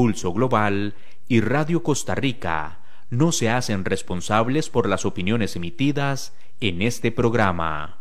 [0.00, 0.94] Pulso Global
[1.28, 2.78] y Radio Costa Rica
[3.10, 7.98] no se hacen responsables por las opiniones emitidas en este programa.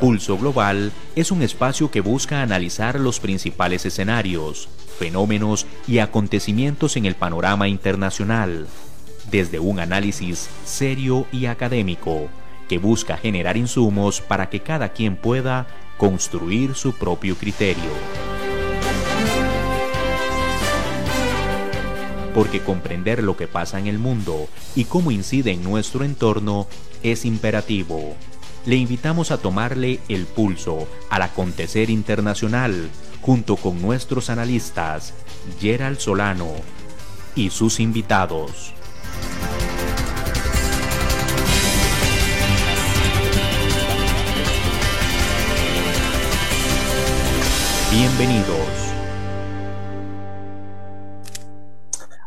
[0.00, 4.68] Pulso Global es un espacio que busca analizar los principales escenarios,
[5.00, 8.68] fenómenos y acontecimientos en el panorama internacional,
[9.32, 12.28] desde un análisis serio y académico
[12.70, 15.66] que busca generar insumos para que cada quien pueda
[15.98, 17.90] construir su propio criterio.
[22.32, 26.68] Porque comprender lo que pasa en el mundo y cómo incide en nuestro entorno
[27.02, 28.14] es imperativo
[28.66, 32.90] le invitamos a tomarle el pulso al acontecer internacional
[33.22, 35.14] junto con nuestros analistas
[35.58, 36.52] Gerald Solano
[37.34, 38.74] y sus invitados.
[48.20, 48.92] Bienvenidos.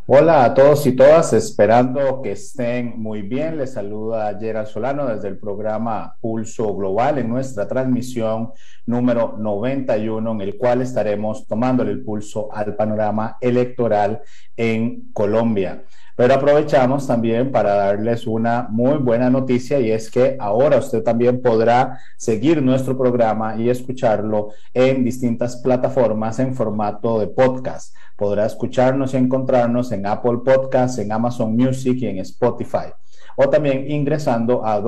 [0.07, 3.59] Hola a todos y todas, esperando que estén muy bien.
[3.59, 8.53] Les saluda Gerald Solano desde el programa Pulso Global en nuestra transmisión
[8.87, 14.23] número 91, en el cual estaremos tomándole el pulso al panorama electoral
[14.57, 15.83] en Colombia.
[16.15, 21.41] Pero aprovechamos también para darles una muy buena noticia y es que ahora usted también
[21.41, 27.95] podrá seguir nuestro programa y escucharlo en distintas plataformas en formato de podcast.
[28.15, 32.93] Podrá escucharnos y encontrarnos en Apple Podcasts, en Amazon Music y en Spotify.
[33.35, 34.79] O también ingresando a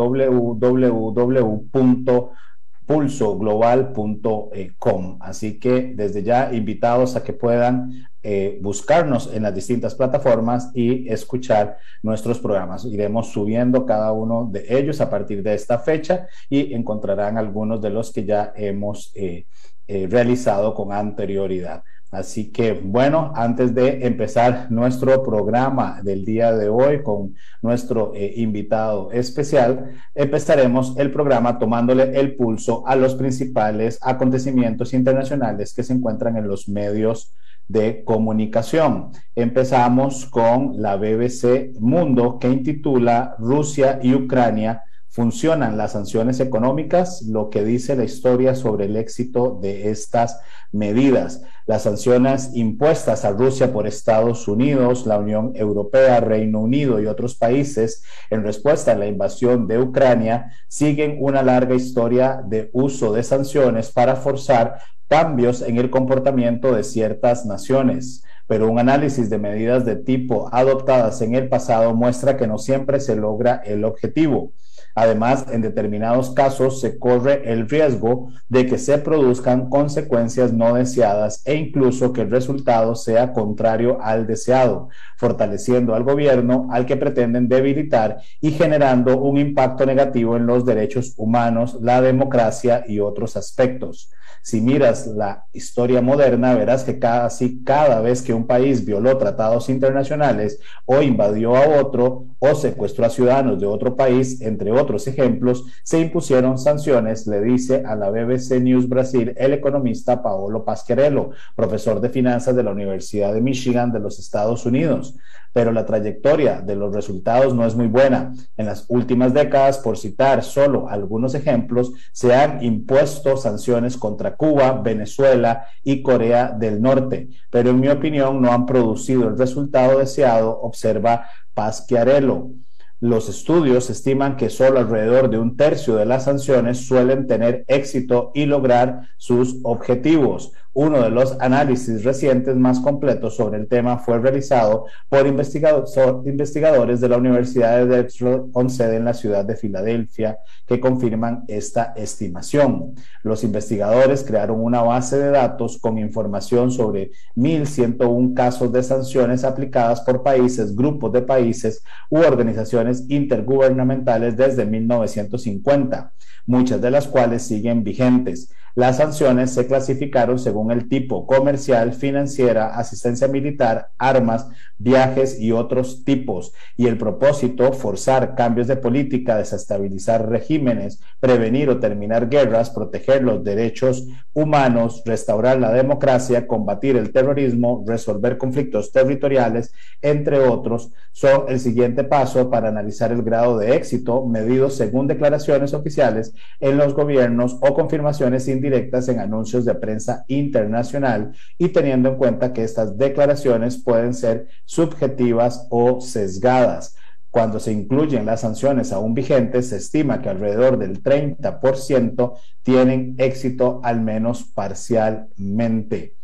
[2.87, 5.17] www.pulsoglobal.com.
[5.21, 11.07] Así que desde ya invitados a que puedan eh, buscarnos en las distintas plataformas y
[11.09, 12.85] escuchar nuestros programas.
[12.85, 17.91] Iremos subiendo cada uno de ellos a partir de esta fecha y encontrarán algunos de
[17.91, 19.45] los que ya hemos eh,
[19.87, 21.83] eh, realizado con anterioridad.
[22.15, 29.11] Así que bueno, antes de empezar nuestro programa del día de hoy con nuestro invitado
[29.11, 36.37] especial, empezaremos el programa tomándole el pulso a los principales acontecimientos internacionales que se encuentran
[36.37, 37.33] en los medios
[37.67, 39.11] de comunicación.
[39.35, 44.83] Empezamos con la BBC Mundo que intitula Rusia y Ucrania
[45.15, 50.41] funcionan las sanciones económicas, lo que dice la historia sobre el éxito de estas
[50.73, 51.41] medidas.
[51.65, 57.35] Las sanciones impuestas a Rusia por Estados Unidos, la Unión Europea, Reino Unido y otros
[57.35, 63.23] países en respuesta a la invasión de Ucrania siguen una larga historia de uso de
[63.23, 69.85] sanciones para forzar cambios en el comportamiento de ciertas naciones, pero un análisis de medidas
[69.85, 74.51] de tipo adoptadas en el pasado muestra que no siempre se logra el objetivo.
[74.95, 81.41] Además, en determinados casos se corre el riesgo de que se produzcan consecuencias no deseadas
[81.45, 87.49] e incluso que el resultado sea contrario al deseado, fortaleciendo al gobierno al que pretenden
[87.49, 94.09] debilitar y generando un impacto negativo en los derechos humanos, la democracia y otros aspectos.
[94.41, 99.69] Si miras la historia moderna, verás que casi cada vez que un país violó tratados
[99.69, 105.65] internacionales o invadió a otro o secuestró a ciudadanos de otro país, entre otros ejemplos,
[105.83, 112.01] se impusieron sanciones, le dice a la BBC News Brasil el economista Paolo Pasquerello, profesor
[112.01, 115.15] de finanzas de la Universidad de Michigan de los Estados Unidos
[115.55, 118.33] pero la trayectoria de los resultados no es muy buena.
[118.57, 124.73] En las últimas décadas, por citar solo algunos ejemplos, se han impuesto sanciones contra Cuba,
[124.73, 130.59] Venezuela y Corea del Norte, pero en mi opinión no han producido el resultado deseado,
[130.59, 132.51] observa Pasquiarello.
[132.99, 138.31] Los estudios estiman que solo alrededor de un tercio de las sanciones suelen tener éxito
[138.35, 140.53] y lograr sus objetivos.
[140.77, 147.07] Uno de los análisis recientes más completos sobre el tema fue realizado por investigadores de
[147.07, 150.37] la Universidad de Drexel con sede en la ciudad de Filadelfia
[150.67, 152.93] que confirman esta estimación.
[153.23, 160.01] Los investigadores crearon una base de datos con información sobre 1.101 casos de sanciones aplicadas
[160.01, 166.11] por países, grupos de países u organizaciones intergubernamentales desde 1950,
[166.47, 168.51] muchas de las cuales siguen vigentes.
[168.75, 176.03] Las sanciones se clasificaron según el tipo comercial, financiera, asistencia militar, armas, viajes y otros
[176.03, 176.51] tipos.
[176.75, 183.45] Y el propósito, forzar cambios de política, desestabilizar regímenes, prevenir o terminar guerras, proteger los
[183.45, 191.61] derechos humanos, restaurar la democracia, combatir el terrorismo, resolver conflictos territoriales, entre otros, son el
[191.61, 197.57] siguiente paso para analizar el grado de éxito medido según declaraciones oficiales en los gobiernos
[197.61, 203.77] o confirmaciones indirectas en anuncios de prensa internacional y teniendo en cuenta que estas declaraciones
[203.77, 206.95] pueden ser subjetivas o sesgadas.
[207.29, 212.33] Cuando se incluyen las sanciones aún vigentes, se estima que alrededor del 30%
[212.63, 216.14] tienen éxito al menos parcialmente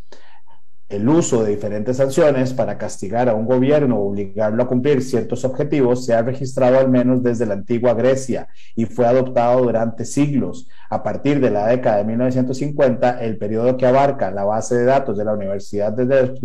[0.92, 5.46] el uso de diferentes sanciones para castigar a un gobierno o obligarlo a cumplir ciertos
[5.46, 10.68] objetivos se ha registrado al menos desde la antigua Grecia y fue adoptado durante siglos.
[10.90, 15.18] A partir de la década de 1950, el periodo que abarca la base de datos
[15.18, 16.44] de la Universidad de Delft,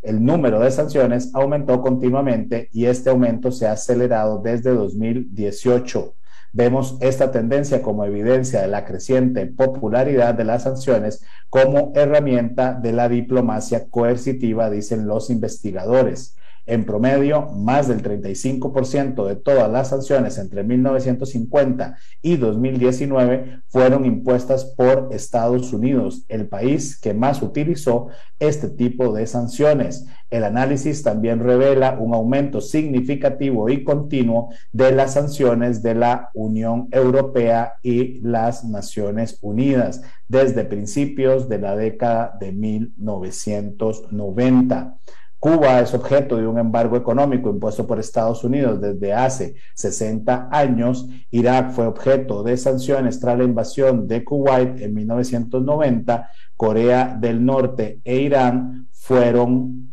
[0.00, 6.14] el número de sanciones aumentó continuamente y este aumento se ha acelerado desde 2018.
[6.54, 12.92] Vemos esta tendencia como evidencia de la creciente popularidad de las sanciones como herramienta de
[12.92, 16.36] la diplomacia coercitiva, dicen los investigadores.
[16.64, 24.64] En promedio, más del 35% de todas las sanciones entre 1950 y 2019 fueron impuestas
[24.64, 28.06] por Estados Unidos, el país que más utilizó
[28.38, 30.06] este tipo de sanciones.
[30.30, 36.86] El análisis también revela un aumento significativo y continuo de las sanciones de la Unión
[36.92, 44.96] Europea y las Naciones Unidas desde principios de la década de 1990.
[45.42, 51.08] Cuba es objeto de un embargo económico impuesto por Estados Unidos desde hace 60 años.
[51.32, 56.30] Irak fue objeto de sanciones tras la invasión de Kuwait en 1990.
[56.56, 59.92] Corea del Norte e Irán fueron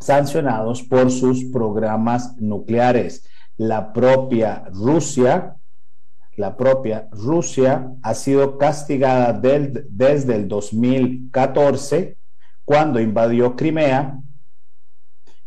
[0.00, 3.26] sancionados por sus programas nucleares.
[3.58, 5.56] La propia Rusia,
[6.36, 12.23] la propia Rusia ha sido castigada desde el 2014
[12.64, 14.20] cuando invadió Crimea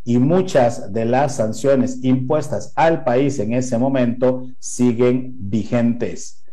[0.04, 6.46] y muchas de las sanciones impuestas al país en ese momento siguen vigentes.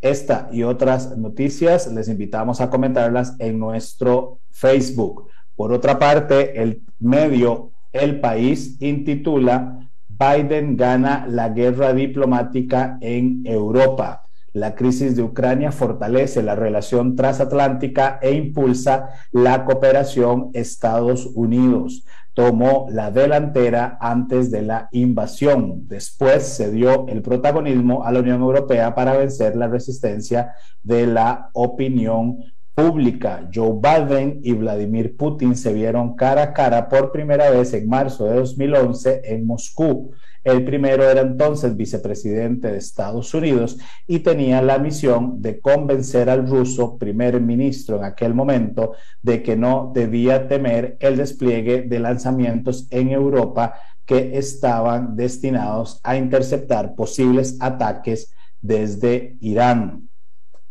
[0.00, 5.28] Esta y otras noticias les invitamos a comentarlas en nuestro Facebook.
[5.56, 14.27] Por otra parte, el medio El País intitula Biden gana la guerra diplomática en Europa.
[14.58, 22.04] La crisis de Ucrania fortalece la relación transatlántica e impulsa la cooperación Estados Unidos.
[22.34, 25.86] Tomó la delantera antes de la invasión.
[25.86, 31.50] Después se dio el protagonismo a la Unión Europea para vencer la resistencia de la
[31.52, 32.38] opinión
[32.78, 33.50] pública.
[33.52, 38.26] Joe Biden y Vladimir Putin se vieron cara a cara por primera vez en marzo
[38.26, 40.12] de 2011 en Moscú.
[40.44, 46.46] El primero era entonces vicepresidente de Estados Unidos y tenía la misión de convencer al
[46.48, 48.92] ruso primer ministro en aquel momento
[49.22, 53.74] de que no debía temer el despliegue de lanzamientos en Europa
[54.06, 58.32] que estaban destinados a interceptar posibles ataques
[58.62, 60.07] desde Irán.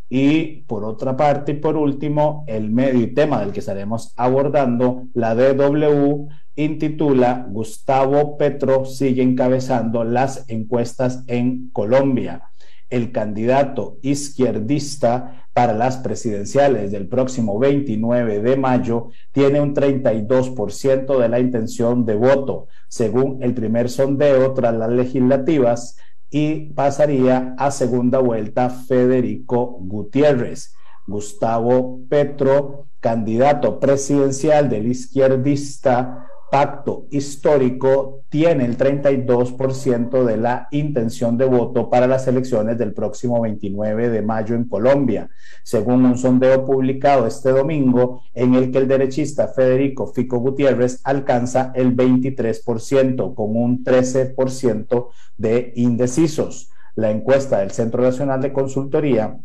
[0.09, 5.07] Y por otra parte, y por último, el medio y tema del que estaremos abordando,
[5.13, 12.43] la DW intitula Gustavo Petro sigue encabezando las encuestas en Colombia.
[12.89, 21.29] El candidato izquierdista para las presidenciales del próximo 29 de mayo tiene un 32% de
[21.29, 25.97] la intención de voto, según el primer sondeo tras las legislativas,
[26.29, 30.73] y pasaría a segunda vuelta Federico Gutiérrez.
[31.07, 41.45] Gustavo Petro, candidato presidencial del izquierdista pacto histórico tiene el 32% de la intención de
[41.45, 45.29] voto para las elecciones del próximo 29 de mayo en Colombia,
[45.63, 51.71] según un sondeo publicado este domingo en el que el derechista Federico Fico Gutiérrez alcanza
[51.75, 56.69] el 23% con un 13% de indecisos.
[56.95, 59.37] La encuesta del Centro Nacional de Consultoría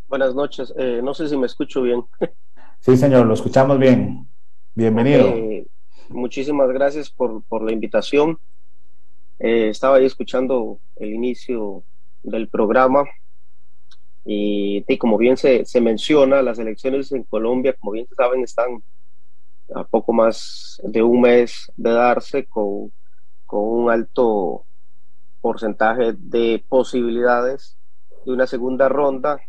[0.08, 2.03] Buenas noches, eh, no sé si me escucho bien.
[2.79, 4.27] Sí, señor, lo escuchamos bien.
[4.77, 5.34] Bienvenido.
[6.10, 8.38] muchísimas gracias por, la invitación.
[9.39, 11.81] Eh, estaba ahí escuchando el inicio
[12.22, 13.05] del programa
[14.24, 18.84] y, como bien se, menciona, las elecciones en Colombia, como bien saben, están
[19.74, 22.91] a poco más de un mes de darse con,
[23.48, 24.63] con un alto
[25.41, 27.79] porcentaje de posibilidades
[28.27, 29.39] de una segunda ronda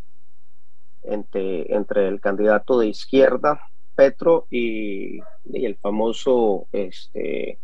[1.03, 3.61] entre, entre el candidato de izquierda
[3.99, 5.19] Petro y,
[5.53, 7.59] el famoso este,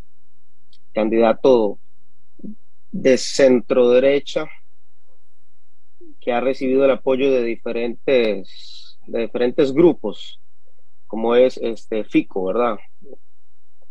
[0.93, 1.79] candidato
[2.91, 4.49] de centro derecha
[6.21, 10.41] que ha recibido el apoyo de diferentes, de diferentes grupos,
[11.07, 12.79] como es este Fico, ¿verdad?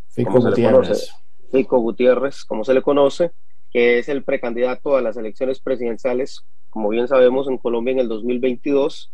[0.10, 1.14] Fico Gutiérrez.
[1.50, 3.32] Fico Gutiérrez, como se le conoce,
[3.72, 8.10] que es el precandidato a las elecciones presidenciales, como bien sabemos, en Colombia en el
[8.10, 9.14] 2022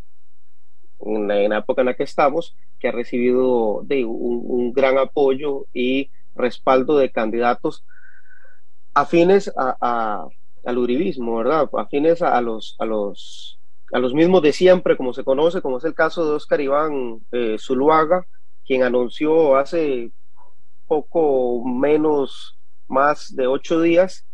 [1.02, 6.10] en la, época en la que estamos, que ha recibido de, un, gran apoyo y
[6.36, 7.84] respaldo de candidatos
[8.94, 10.28] afines a,
[10.66, 11.70] al uribismo, ¿verdad?
[11.74, 13.60] Afines a, los, a, los,
[13.92, 17.22] a los mismos de siempre, como se conoce, como es el caso de Oscar Iván
[17.32, 18.26] eh, Zuluaga,
[18.66, 20.12] quien anunció hace
[20.88, 22.58] poco menos,
[22.88, 24.26] más de ocho días,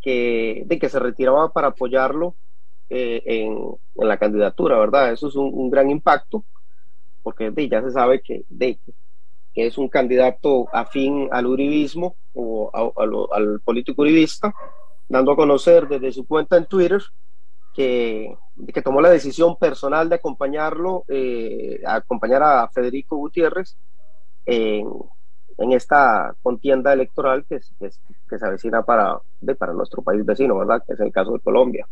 [0.00, 2.34] que, de que se retiraba para apoyarlo
[2.90, 3.58] eh, en,
[3.94, 5.12] la candidatura, ¿verdad?
[5.12, 6.44] Eso es un, gran impacto,
[7.22, 8.78] porque ya se sabe que, de,
[9.54, 14.54] que es un candidato afín al uribismo o al político uribista,
[15.08, 17.02] dando a conocer desde su cuenta en Twitter
[17.74, 18.34] que,
[18.72, 23.76] que tomó la decisión personal de acompañarlo, eh, acompañar a Federico Gutiérrez
[24.46, 24.88] en,
[25.58, 30.82] en esta contienda electoral que, que, se avecina para, de, para nuestro país vecino, ¿verdad?
[30.86, 31.86] Que es el caso de Colombia.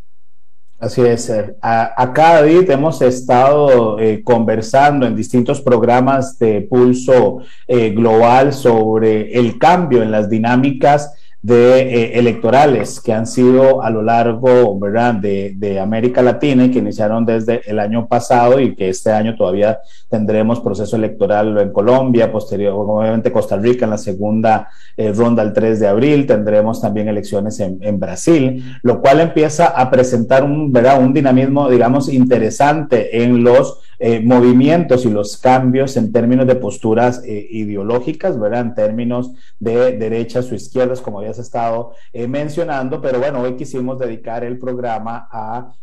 [0.81, 1.31] Así es.
[1.61, 9.59] acá, David, hemos estado eh, conversando en distintos programas de pulso eh, global sobre el
[9.59, 15.15] cambio en las dinámicas de eh, electorales que han sido a lo largo ¿verdad?
[15.15, 19.35] De, de, América Latina y que iniciaron desde el año pasado y que este año
[19.37, 19.81] todavía
[20.11, 24.69] tendremos proceso electoral en Colombia, posterior, obviamente Costa Rica en la segunda
[24.99, 29.69] eh, ronda el 3 de abril, tendremos también elecciones en, en, Brasil, lo cual empieza
[29.69, 31.01] a presentar un, ¿verdad?
[31.01, 37.23] un dinamismo, digamos, interesante en los eh, movimientos y los cambios en términos de posturas
[37.23, 38.63] eh, ideológicas, ¿verdad?
[38.63, 43.99] En términos de derechas o izquierdas, como habías estado eh, mencionando, pero bueno, hoy quisimos
[43.99, 45.75] dedicar el programa a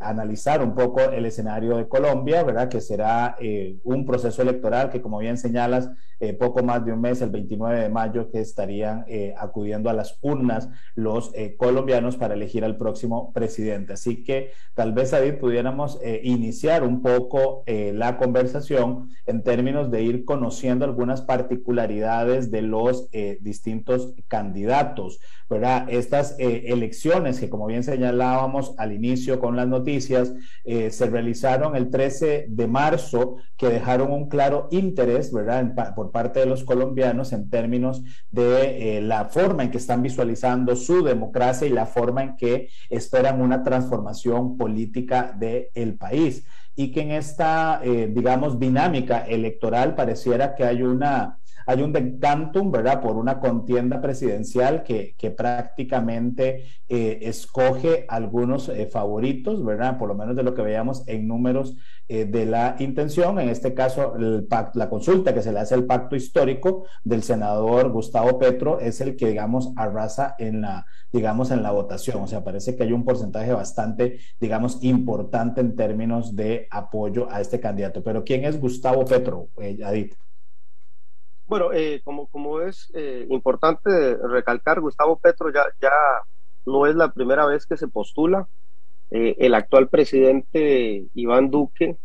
[0.00, 2.68] analizar un poco el escenario de Colombia, ¿verdad?
[2.68, 3.36] Que será
[3.84, 5.88] un proceso electoral que, como bien señalas,
[6.40, 9.04] poco más de un mes, el 29 de mayo, que estarían
[9.38, 13.92] acudiendo a las urnas los colombianos para elegir al próximo presidente.
[13.92, 20.02] Así que tal vez, ahí pudiéramos iniciar un poco eh, la conversación en términos de
[20.02, 25.20] ir conociendo algunas particularidades de los eh, distintos candidatos.
[25.48, 25.86] ¿verdad?
[25.88, 30.32] Estas eh, elecciones que, como bien señalábamos al inicio con las noticias,
[30.64, 35.94] se realizaron el 13 de marzo, que dejaron un claro interés ¿verdad?
[35.94, 41.04] por parte de los colombianos en términos de la forma en que están visualizando su
[41.04, 46.44] democracia y la forma en que esperan una transformación política del país
[46.76, 52.70] y que en esta, eh, digamos, dinámica electoral pareciera que hay una hay un decantum,
[52.70, 60.14] ¿verdad?, por una contienda presidencial que, prácticamente eh, escoge algunos eh, favoritos, ¿verdad?, por lo
[60.14, 64.90] menos de lo que veíamos en números eh, de la intención, en este caso la
[64.90, 69.28] consulta que se le hace al pacto histórico del senador Gustavo Petro es el que,
[69.28, 72.22] digamos, arrasa en la, digamos, en la votación.
[72.22, 77.40] O sea, parece que hay un porcentaje bastante, digamos, importante en términos de apoyo a
[77.40, 78.02] este candidato.
[78.02, 79.48] Pero ¿quién es Gustavo Petro,
[79.84, 80.14] Adit?
[81.46, 85.90] Bueno, eh, como, como es eh, importante recalcar, Gustavo Petro ya, ya
[86.64, 88.48] no es la primera vez que se postula.
[89.10, 91.98] Eh, el actual presidente Iván Duque,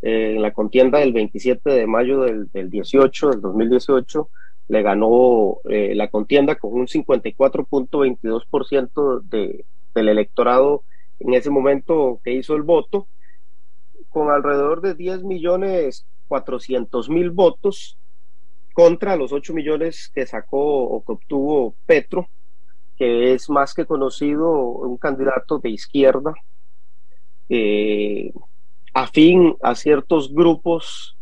[0.00, 4.28] en la contienda del 27 de mayo del, del 18, del 2018,
[4.68, 10.82] le ganó la contienda con un 54.22% de, del electorado
[11.20, 13.06] en ese momento que hizo el voto,
[14.10, 17.96] con alrededor de 10 millones 400 mil votos
[18.74, 22.28] contra los 8 millones que sacó o que obtuvo Petro,
[22.98, 26.34] que es más que conocido un candidato de izquierda,
[27.48, 28.32] eh,
[28.92, 31.16] afín a ciertos grupos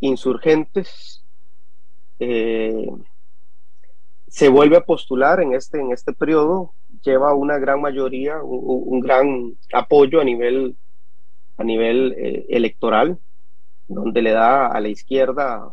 [0.00, 1.22] insurgentes.
[2.18, 2.90] Eh,
[4.26, 6.72] se vuelve a postular en este, en este periodo,
[7.04, 10.76] lleva una gran mayoría, un, gran apoyo a nivel,
[11.58, 13.18] a nivel eh, electoral,
[13.86, 15.70] donde le da a la izquierda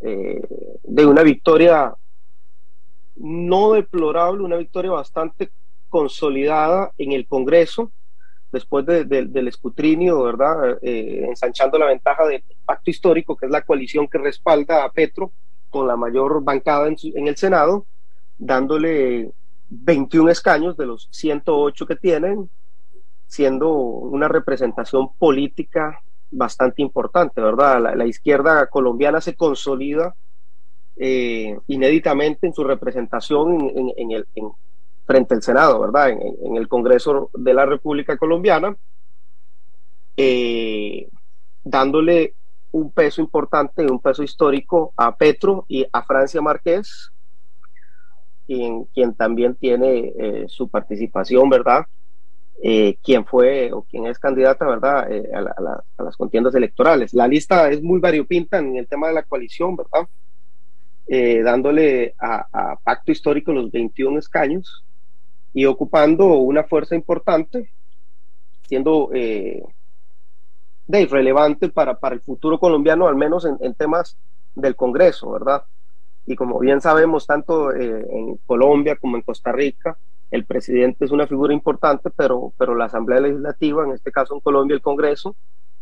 [0.00, 0.42] eh,
[0.82, 1.94] de una victoria
[3.16, 5.50] no deplorable, una victoria bastante
[5.88, 7.90] consolidada en el Congreso,
[8.52, 10.78] después del escrutinio, ¿verdad?
[10.80, 15.32] Eh, ensanchando la ventaja del pacto histórico, que es la coalición que respalda a Petro
[15.68, 17.84] con la mayor bancada en, en el Senado,
[18.38, 19.32] dándole
[19.68, 22.48] 21 escaños de los 108 que tienen,
[23.26, 27.96] siendo una representación política bastante importante, ¿verdad?
[27.96, 30.14] La, izquierda colombiana se consolida
[30.96, 34.26] eh, inéditamente en su representación en, el,
[35.06, 36.10] frente al Senado, ¿verdad?
[36.10, 38.76] En, el Congreso de la República Colombiana,
[40.16, 41.08] eh,
[41.64, 42.34] dándole
[42.72, 47.10] un peso importante, un peso histórico a Petro y a Francia Márquez,
[48.46, 51.86] quien, quien también tiene eh, su participación, ¿verdad?
[52.60, 57.14] Eh, quién fue o quién es candidata, ¿verdad?, eh, a, las contiendas electorales.
[57.14, 60.08] La lista es muy variopinta en el tema de la coalición, ¿verdad?
[61.06, 64.84] Eh, dándole a, Pacto Histórico los 21 escaños
[65.54, 67.70] y ocupando una fuerza importante,
[68.66, 69.62] siendo eh,
[70.86, 74.16] de relevante para, para el futuro colombiano, al menos en, en temas
[74.54, 75.62] del Congreso, ¿verdad?
[76.26, 79.96] Y como bien sabemos, tanto en Colombia como en Costa Rica,
[80.30, 84.40] el presidente es una figura importante, pero, pero la Asamblea Legislativa, en este caso en
[84.40, 85.34] Colombia el Congreso,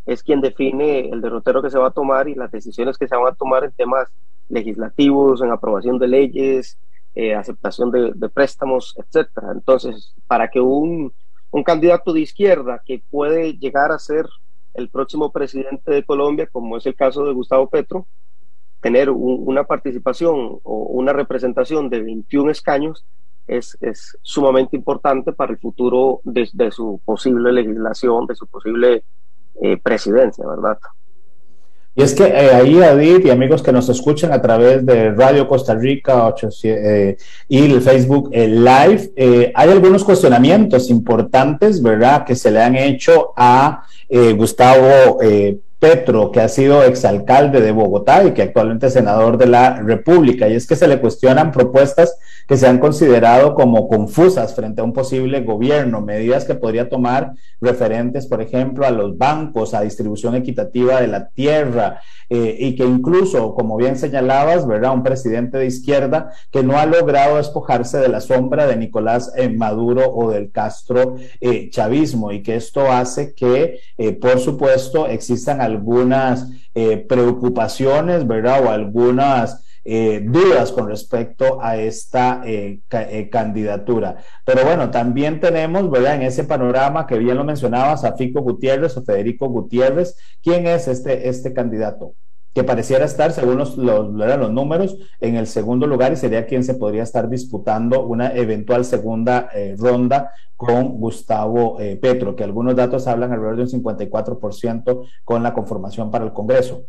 [0.04, 3.16] es quien define el derrotero que se va a tomar y las decisiones que se
[3.16, 4.08] van a tomar en temas
[4.48, 6.78] legislativos, en aprobación de leyes,
[7.16, 9.50] eh, aceptación de, préstamos, etcétera.
[9.52, 11.12] Entonces, para que un,
[11.50, 14.26] un candidato de izquierda que puede llegar a ser
[14.74, 18.06] el próximo presidente de Colombia, como es el caso de Gustavo Petro,
[18.80, 23.04] tener una participación o una representación de 21 escaños
[23.46, 29.04] es, es sumamente importante para el futuro de, su posible legislación, de su posible
[29.62, 30.78] eh, presidencia, ¿verdad?
[31.94, 35.48] Y es que eh, ahí, David, y amigos que nos escuchan a través de Radio
[35.48, 37.16] Costa Rica eh,
[37.48, 39.12] y el Facebook Live,
[39.54, 43.84] hay algunos cuestionamientos importantes, ¿verdad?, que se le han hecho a
[44.36, 45.18] Gustavo
[45.78, 50.48] Petro, que ha sido exalcalde de Bogotá y que actualmente es senador de la República,
[50.48, 54.84] y es que se le cuestionan propuestas que se han considerado como confusas frente a
[54.84, 60.36] un posible gobierno, medidas que podría tomar referentes, por ejemplo, a los bancos, a distribución
[60.36, 64.94] equitativa de la tierra, eh, y que incluso, como bien señalabas, ¿verdad?
[64.94, 69.48] Un presidente de izquierda que no ha logrado despojarse de la sombra de Nicolás eh,
[69.48, 73.80] Maduro o del Castro eh, chavismo, y que esto hace que,
[74.20, 76.48] por supuesto, existan algunas
[77.08, 78.64] preocupaciones, ¿verdad?
[78.64, 84.16] O algunas eh, dudas con respecto a esta eh, eh, candidatura.
[84.44, 86.16] Pero bueno, también tenemos, ¿verdad?
[86.16, 90.16] En ese panorama que bien lo mencionabas, a Gutiérrez o Federico Gutiérrez.
[90.42, 92.14] ¿Quién es este, este candidato?
[92.52, 96.64] Que pareciera estar, según los, los, los números, en el segundo lugar y sería quien
[96.64, 103.30] se podría estar disputando una eventual segunda ronda con Gustavo Petro, que algunos datos hablan
[103.30, 106.86] alrededor de un 54% con la conformación para el Congreso.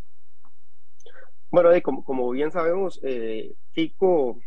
[1.49, 4.39] Bueno, como, bien sabemos, eh, Fico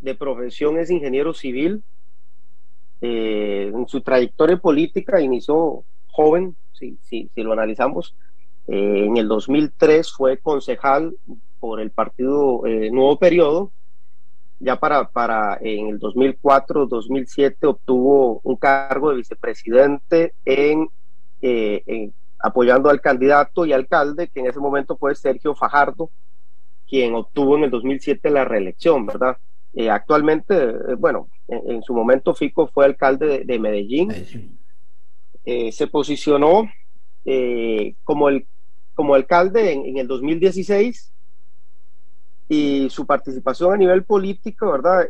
[0.00, 1.82] de profesión es ingeniero civil.
[3.00, 6.98] Eh, en su trayectoria política inició joven, si,
[7.36, 8.16] lo analizamos.
[8.66, 11.16] Eh, en el 2003 fue concejal
[11.60, 13.72] por el partido eh, Nuevo Periodo.
[14.60, 20.88] Ya para, para en el 2004-2007 obtuvo un cargo de vicepresidente en,
[21.40, 26.10] en apoyando al candidato y alcalde, que en ese momento fue Sergio Fajardo,
[26.88, 29.36] quien obtuvo en el 2007 la reelección, ¿verdad?
[29.74, 34.12] Eh, actualmente, eh, bueno, en, su momento Fico fue alcalde de, Medellín,
[35.44, 36.68] eh, se posicionó
[38.04, 38.46] como, el,
[38.94, 41.12] como alcalde en, en, el 2016
[42.48, 45.08] y su participación a nivel político, ¿verdad?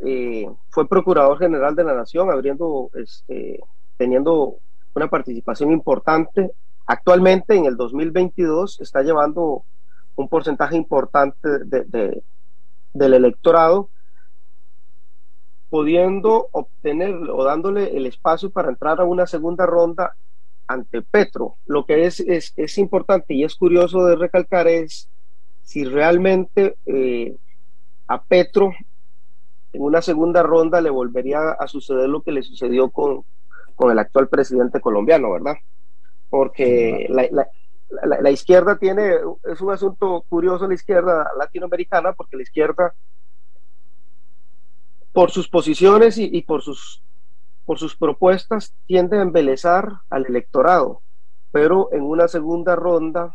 [0.71, 3.61] fue procurador general de la Nación, abriendo, este,
[3.97, 4.59] teniendo
[4.95, 6.51] una participación importante
[6.91, 9.63] Actualmente, en el 2022, está llevando
[10.17, 12.23] un porcentaje importante de,
[12.95, 13.91] del electorado,
[15.69, 20.15] pudiendo obtener o dándole el espacio para entrar a una segunda ronda
[20.67, 21.57] ante Petro.
[21.67, 25.11] Lo que es, es, importante y es curioso de recalcar es
[25.65, 27.37] si realmente eh,
[28.07, 28.73] a Petro
[29.75, 33.25] en una segunda ronda le volvería a suceder lo que le sucedió con,
[33.77, 35.57] con el actual presidente colombiano, ¿verdad?
[36.31, 39.15] Porque la, izquierda tiene,
[39.45, 42.95] es un asunto curioso la izquierda latinoamericana, porque la izquierda,
[45.13, 47.03] por sus posiciones y, por, sus,
[47.65, 51.01] por sus propuestas, tiende a embelezar al electorado,
[51.51, 53.35] pero en una segunda ronda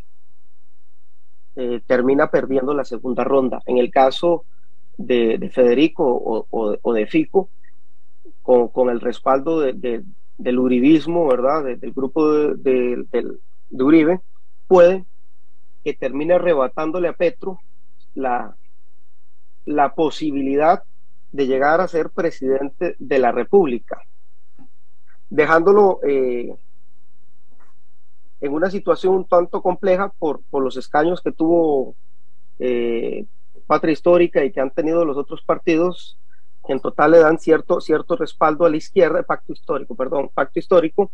[1.55, 3.61] eh, termina perdiendo la segunda ronda.
[3.65, 4.45] En el caso
[4.97, 7.49] de, Federico o, de Fico,
[8.41, 10.03] con, el respaldo de,
[10.43, 11.63] del uribismo, ¿verdad?
[11.63, 13.05] del grupo de,
[13.71, 14.19] Uribe,
[14.67, 15.05] puede
[15.83, 17.59] que termine arrebatándole a Petro
[18.13, 18.55] la,
[19.65, 20.83] la posibilidad
[21.31, 24.01] de llegar a ser presidente de la República,
[25.29, 26.53] dejándolo eh,
[28.41, 31.95] en una situación un tanto compleja por, los escaños que tuvo
[32.59, 33.25] eh,
[33.65, 36.17] Patria Histórica y que han tenido los otros partidos
[36.65, 40.59] que en total le dan cierto, cierto respaldo a la izquierda, pacto histórico, perdón, pacto
[40.59, 41.11] histórico,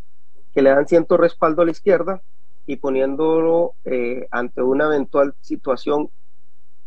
[0.53, 2.21] que le dan cierto respaldo a la izquierda
[2.65, 6.09] y poniéndolo eh, ante una eventual situación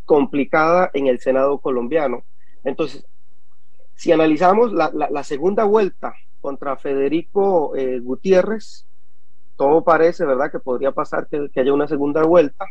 [0.04, 2.22] complicada en el Senado colombiano.
[2.64, 3.04] Entonces,
[3.94, 8.86] si analizamos la, segunda vuelta contra Federico eh, Gutiérrez,
[9.56, 12.66] todo parece, ¿verdad?, que podría pasar que haya una segunda vuelta.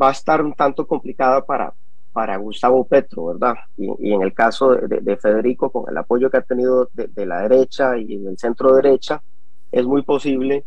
[0.00, 1.74] Va a estar un tanto complicada para,
[2.12, 3.54] para Gustavo Petro, ¿verdad?
[3.76, 7.96] Y, en el caso de, Federico, con el apoyo que ha tenido de, la derecha
[7.98, 9.22] y del centro derecha,
[9.70, 10.64] es muy posible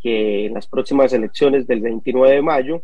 [0.00, 2.82] que en las próximas elecciones del 29 de mayo,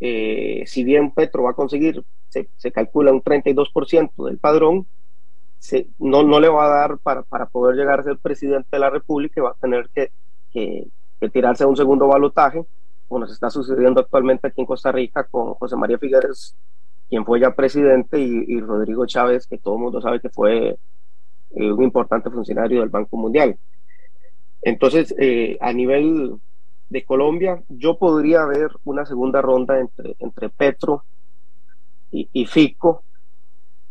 [0.00, 4.86] eh, si bien Petro va a conseguir, se, calcula un 32% del padrón,
[5.58, 8.78] se, no, no le va a dar para, para poder llegar a ser presidente de
[8.78, 10.10] la República, va a tener que,
[10.52, 10.86] que,
[11.20, 12.64] que tirarse a un segundo balotaje,
[13.08, 16.56] como nos está sucediendo actualmente aquí en Costa Rica con José María Figueres
[17.14, 20.76] quien fue ya presidente, y, Rodrigo Chávez, que todo el mundo sabe que fue
[21.54, 23.56] eh, un importante funcionario del Banco Mundial.
[24.62, 26.34] Entonces, eh, a nivel
[26.88, 31.04] de Colombia, yo podría ver una segunda ronda entre, entre Petro
[32.10, 33.04] y, Fico,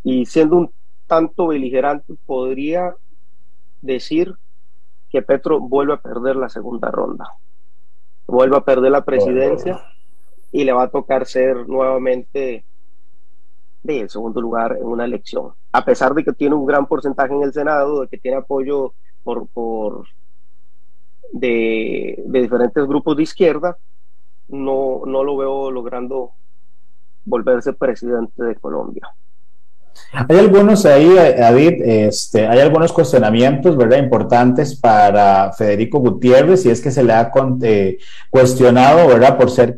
[0.04, 0.72] y siendo un
[1.08, 2.94] tanto beligerante, podría
[3.82, 4.36] decir
[5.10, 7.30] que Petro vuelve a perder la segunda ronda,
[8.28, 9.82] vuelve a perder la presidencia
[10.52, 12.66] y le va a tocar ser nuevamente
[13.84, 15.52] de segundo lugar en una elección.
[15.72, 18.94] A pesar de que tiene un gran porcentaje en el Senado, de que tiene apoyo
[19.24, 20.08] por, por
[21.34, 23.78] de, de diferentes grupos de izquierda,
[24.48, 26.32] no, no lo veo logrando
[27.26, 29.10] volverse presidente de Colombia.
[30.12, 33.98] Hay algunos ahí, David, este, hay algunos cuestionamientos, ¿verdad?
[33.98, 37.32] Importantes para Federico Gutiérrez y es que se le ha
[37.64, 37.98] eh,
[38.30, 39.38] cuestionado, ¿verdad?
[39.38, 39.76] Por ser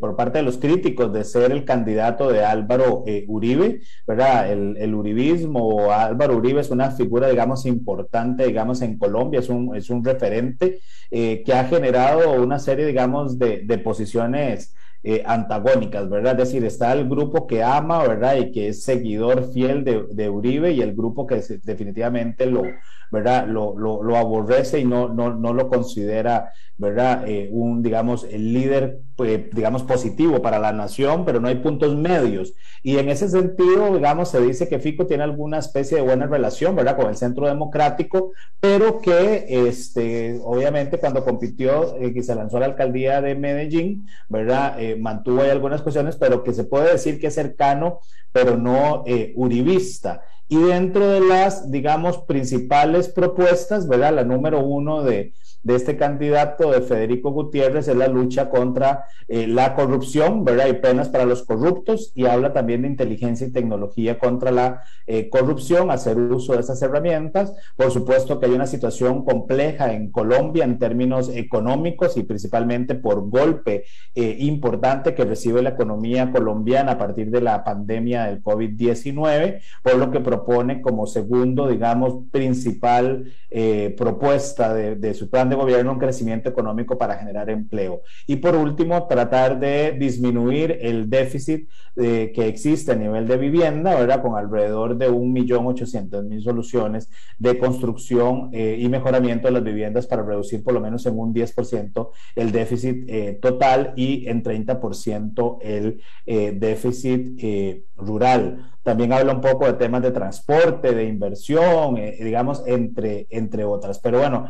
[0.00, 4.50] por parte de los críticos de ser el candidato de Álvaro eh, Uribe, ¿verdad?
[4.50, 9.74] El, el, uribismo, Álvaro Uribe es una figura, digamos, importante, digamos, en Colombia, es un,
[9.76, 16.08] es un referente eh, que ha generado una serie, digamos, de, de posiciones eh, antagónicas,
[16.10, 16.38] ¿verdad?
[16.38, 18.36] Es decir, está el grupo que ama, ¿verdad?
[18.36, 22.62] Y que es seguidor fiel de, de Uribe y el grupo que definitivamente lo,
[23.10, 23.46] ¿verdad?
[23.48, 27.26] Lo, lo, aborrece y no, no, no lo considera, ¿verdad?
[27.26, 31.94] Eh, un, digamos, el líder, pues, digamos, positivo para la nación, pero no hay puntos
[31.94, 32.54] medios.
[32.82, 36.74] Y en ese sentido, digamos, se dice que Fico tiene alguna especie de buena relación,
[36.74, 36.96] ¿verdad?
[36.96, 42.60] Con el Centro Democrático, pero que, este, obviamente, cuando compitió eh, y se lanzó a
[42.60, 44.80] la alcaldía de Medellín, ¿verdad?
[44.80, 48.00] Eh, mantuvo ahí algunas cuestiones, pero que se puede decir que es cercano,
[48.32, 50.22] pero no eh, uribista.
[50.48, 54.14] Y dentro de las, digamos, principales propuestas, ¿verdad?
[54.14, 59.46] La número uno de, de este candidato de Federico Gutiérrez es la lucha contra eh,
[59.46, 60.68] la corrupción, ¿verdad?
[60.68, 65.28] Y penas para los corruptos y habla también de inteligencia y tecnología contra la eh,
[65.28, 67.54] corrupción, hacer uso de esas herramientas.
[67.76, 73.28] Por supuesto que hay una situación compleja en Colombia en términos económicos y principalmente por
[73.28, 79.60] golpe eh, importante que recibe la economía colombiana a partir de la pandemia del COVID-19,
[79.82, 83.32] por lo que propone como segundo, digamos, principal
[83.96, 88.02] propuesta de, de su plan de gobierno un crecimiento económico para generar empleo.
[88.26, 93.94] Y por último, tratar de disminuir el déficit eh, que existe a nivel de vivienda,
[93.94, 94.22] ¿verdad?
[94.22, 100.62] Con alrededor de 1.800.000 soluciones de construcción eh, y mejoramiento de las viviendas para reducir
[100.62, 106.00] por lo menos en un 10% el déficit eh, total y en 30% el
[106.60, 107.40] déficit
[107.96, 108.70] rural.
[108.82, 113.98] También habla un poco de temas de transporte, de inversión, digamos, entre, entre otras.
[113.98, 114.46] Pero bueno,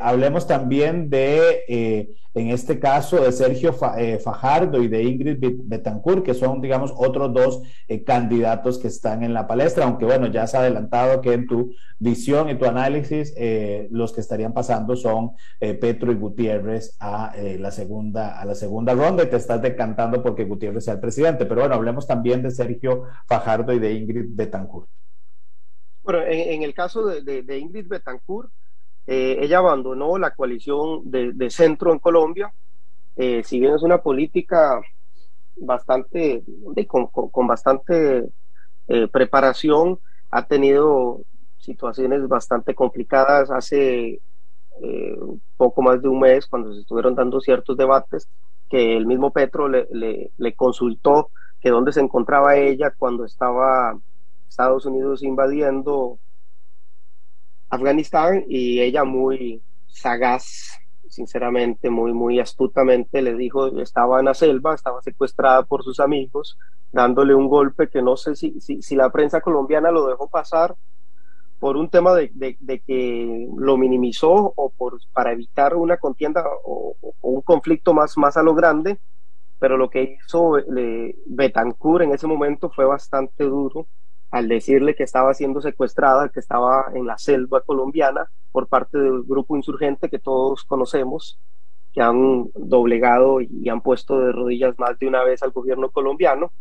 [0.00, 6.34] hablemos también de en este caso de Sergio eh, Fajardo y de Ingrid Betancourt, que
[6.34, 10.56] son, digamos, otros dos eh, candidatos que están en la palestra, aunque bueno, ya se
[10.56, 15.32] ha adelantado que en tu visión y tu análisis eh, los que estarían pasando son
[15.58, 20.44] Petro y Gutiérrez a, la segunda, a la segunda ronda y te estás decantando porque
[20.44, 21.44] Gutiérrez sea el presidente.
[21.44, 24.88] Pero bueno, hablemos también de Sergio Fajardo y de Ingrid Betancourt.
[26.02, 28.50] Bueno, en, el caso de, Ingrid Betancourt,
[29.06, 32.52] eh, ella abandonó la coalición de, centro en Colombia,
[33.16, 34.80] eh, si bien es una política
[35.56, 36.44] bastante,
[36.86, 38.30] con, bastante
[38.86, 39.98] eh, preparación,
[40.30, 41.20] ha tenido
[41.58, 44.20] situaciones bastante complicadas hace
[45.56, 48.28] poco más de un mes, cuando se estuvieron dando ciertos debates,
[48.70, 49.88] que el mismo Petro le,
[50.36, 53.98] le consultó que dónde se encontraba ella cuando estaba
[54.48, 56.18] Estados Unidos invadiendo
[57.70, 64.74] Afganistán y ella muy sagaz, sinceramente, muy, muy astutamente le dijo, estaba en la selva,
[64.74, 66.58] estaba secuestrada por sus amigos,
[66.92, 70.76] dándole un golpe que no sé si, si, la prensa colombiana lo dejó pasar
[71.58, 76.96] por un tema de, de, que lo minimizó o por, para evitar una contienda o,
[77.20, 78.98] un conflicto más, más a lo grande,
[79.58, 83.86] pero lo que hizo eh, Betancourt en ese momento fue bastante duro
[84.30, 89.22] al decirle que estaba siendo secuestrada, que estaba en la selva colombiana por parte del
[89.22, 91.38] grupo insurgente que todos conocemos,
[91.92, 96.52] que han doblegado y han puesto de rodillas más de una vez al gobierno colombiano,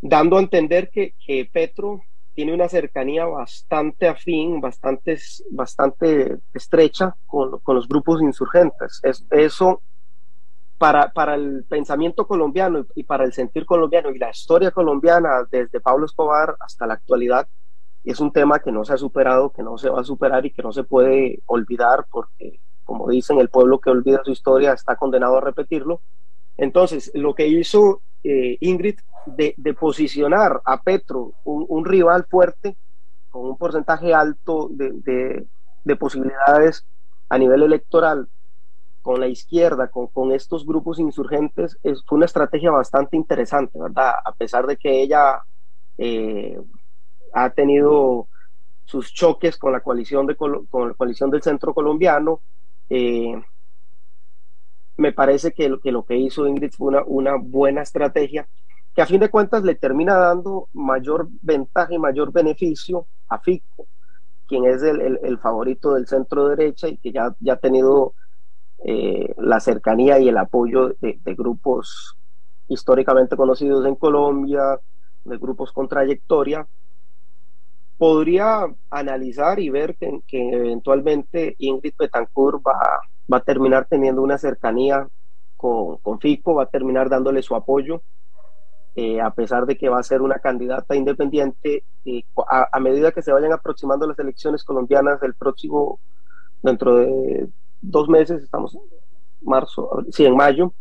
[0.00, 1.14] dando a entender que,
[1.52, 2.00] Petro
[2.34, 5.18] tiene una cercanía bastante afín, bastante,
[5.50, 9.00] bastante estrecha con, con los grupos insurgentes.
[9.02, 9.82] Es, eso
[10.78, 15.80] para, para el pensamiento colombiano y para el sentir colombiano y la historia colombiana desde
[15.80, 17.48] Pablo Escobar hasta la actualidad
[18.04, 20.52] es un tema que no se ha superado, que no se va a superar y
[20.52, 24.96] que no se puede olvidar porque, como dicen, el pueblo que olvida su historia está
[24.96, 26.00] condenado a repetirlo.
[26.56, 32.76] Entonces, lo que hizo eh, Ingrid de, de, posicionar a Petro, un, rival fuerte,
[33.30, 35.44] con un porcentaje alto de,
[35.84, 36.86] de posibilidades
[37.28, 38.28] a nivel electoral
[39.08, 44.12] con la izquierda, con, con estos grupos insurgentes, es, fue una estrategia bastante interesante, ¿verdad?
[44.22, 45.40] A pesar de que ella
[45.96, 46.60] eh,
[47.32, 48.26] ha tenido
[48.84, 52.40] sus choques con la coalición, de, con la coalición del centro colombiano,
[52.90, 53.32] eh,
[54.98, 58.46] me parece que lo que, lo que hizo Ingrid fue una, una buena estrategia
[58.94, 63.86] que a fin de cuentas le termina dando mayor ventaja y mayor beneficio a Fico,
[64.46, 68.12] quien es el, el, favorito del centro derecha y que ya, ya ha tenido
[68.84, 72.16] eh, la cercanía y el apoyo de, grupos
[72.68, 74.78] históricamente conocidos en Colombia,
[75.24, 76.66] de grupos con trayectoria,
[77.96, 83.00] podría analizar y ver que, eventualmente Ingrid Betancourt va,
[83.32, 85.08] va a terminar teniendo una cercanía
[85.56, 88.02] con, con Fico, va a terminar dándole su apoyo,
[89.00, 93.22] eh, a pesar de que va a ser una candidata independiente, eh, a, medida que
[93.22, 96.00] se vayan aproximando las elecciones colombianas del próximo,
[96.64, 97.48] dentro de
[97.80, 98.82] dos meses, estamos en
[99.40, 100.72] marzo, sí, en mayo,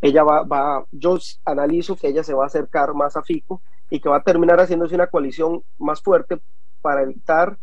[0.00, 4.00] ella va, va, yo analizo que ella se va a acercar más a Fico y
[4.00, 6.40] que va a terminar haciéndose una coalición más fuerte
[6.80, 7.56] para evitar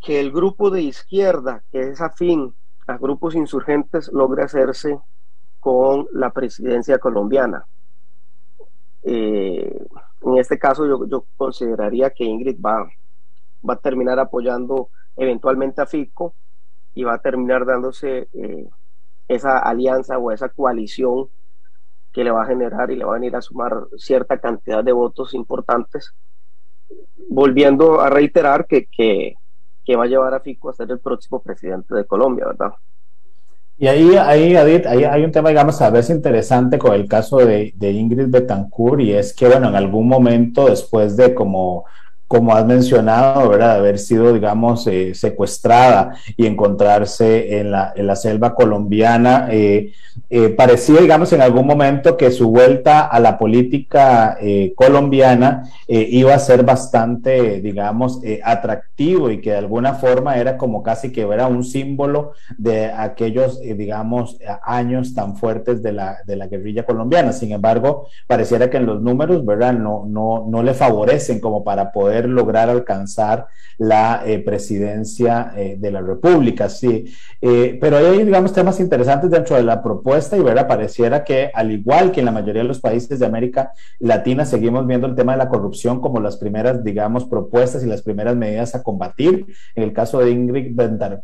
[0.00, 2.54] que el grupo de izquierda, que es afín
[2.86, 4.98] a grupos insurgentes logre hacerse
[5.60, 7.66] con la presidencia colombiana.
[9.02, 9.78] Eh,
[10.22, 12.88] en este caso yo, consideraría que Ingrid va,
[13.68, 16.34] va a terminar apoyando eventualmente a Fico
[16.94, 18.66] y va a terminar dándose eh,
[19.28, 21.28] esa alianza o esa coalición
[22.12, 24.92] que le va a generar y le va a venir a sumar cierta cantidad de
[24.92, 26.14] votos importantes,
[27.28, 29.34] volviendo a reiterar que, que,
[29.84, 32.74] que va a llevar a Fico a ser el próximo presidente de Colombia, ¿verdad?
[33.76, 37.38] Y ahí, ahí, Adit, ahí hay un tema, digamos, a veces interesante con el caso
[37.38, 41.84] de, de Ingrid Betancourt, y es que, bueno, en algún momento después de como
[42.34, 43.74] como has mencionado, ¿verdad?
[43.74, 49.46] De haber sido, digamos, eh, secuestrada y encontrarse en la, selva colombiana.
[49.52, 49.92] Eh,
[50.30, 54.36] eh, parecía, digamos, en algún momento que su vuelta a la política
[54.74, 61.12] colombiana iba a ser bastante, digamos, atractivo y que de alguna forma era como casi
[61.12, 66.18] que era un símbolo de aquellos, digamos, años tan fuertes de la,
[66.50, 67.32] guerrilla colombiana.
[67.32, 69.72] Sin embargo, pareciera que en los números, ¿verdad?
[69.74, 76.68] No le favorecen como para poder lograr alcanzar la eh, presidencia eh, de la República,
[76.68, 77.12] sí.
[77.40, 80.68] Eh, pero hay, digamos, temas interesantes dentro de la propuesta y, ¿verdad?
[80.68, 84.86] Pareciera que, al igual que en la mayoría de los países de América Latina, seguimos
[84.86, 88.74] viendo el tema de la corrupción como las primeras, digamos, propuestas y las primeras medidas
[88.74, 89.46] a combatir.
[89.74, 90.74] En el caso de Ingrid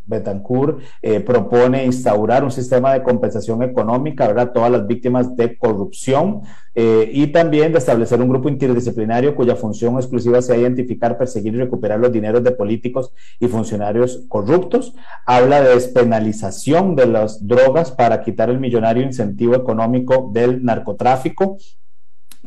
[0.07, 0.81] Betancourt,
[1.25, 4.53] propone instaurar un sistema de compensación económica, ¿verdad?
[4.53, 6.43] Todas las víctimas de corrupción
[6.75, 11.99] y también de establecer un grupo interdisciplinario cuya función exclusiva sea identificar perseguir y recuperar
[11.99, 14.95] los dineros de políticos y funcionarios corruptos.
[15.27, 21.59] Habla de despenalización de las drogas para quitar el millonario incentivo económico del narcotráfico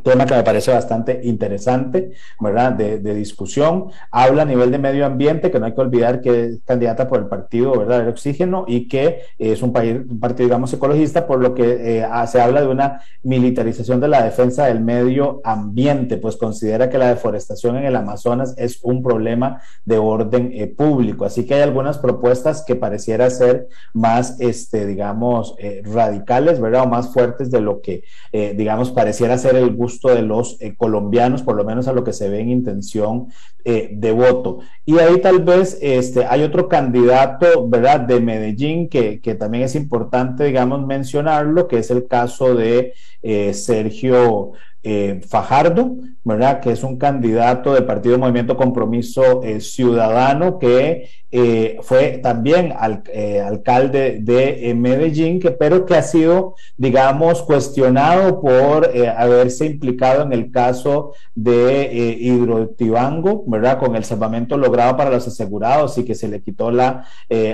[0.01, 2.73] tema que me parece bastante interesante, ¿verdad?
[2.73, 3.89] De, discusión.
[4.12, 7.19] Habla a nivel de medio ambiente, que no hay que olvidar que es candidata por
[7.19, 7.99] el partido, ¿verdad?
[7.99, 12.08] Del oxígeno y que es un, país, un partido, digamos, ecologista, por lo que eh,
[12.27, 17.10] se habla de una militarización de la defensa del medio ambiente, pues considera que la
[17.10, 21.25] deforestación en el Amazonas es un problema de orden eh, público.
[21.25, 26.84] Así que hay algunas propuestas que pareciera ser más, este, digamos, eh, radicales, ¿verdad?
[26.84, 31.41] O más fuertes de lo que, digamos, pareciera ser el gusto de los eh, colombianos,
[31.43, 33.28] por lo menos a lo que se ve en intención
[33.65, 34.60] eh, de voto.
[34.86, 39.76] Y ahí tal vez este, hay otro candidato, ¿verdad?, de Medellín que, que también es
[39.76, 44.52] importante, digamos, mencionarlo, que es el caso de eh, Sergio
[44.86, 46.60] eh, Fajardo, ¿verdad?
[46.60, 54.19] Que es un candidato del Partido Movimiento Compromiso eh, Ciudadano que eh, fue también alcalde
[54.22, 61.13] de Medellín, que, pero que ha sido, digamos, cuestionado por haberse implicado en el caso
[61.34, 63.80] de Hidrotibango, ¿verdad?
[63.80, 67.08] Con el salvamento logrado para los asegurados y que se le quitó la,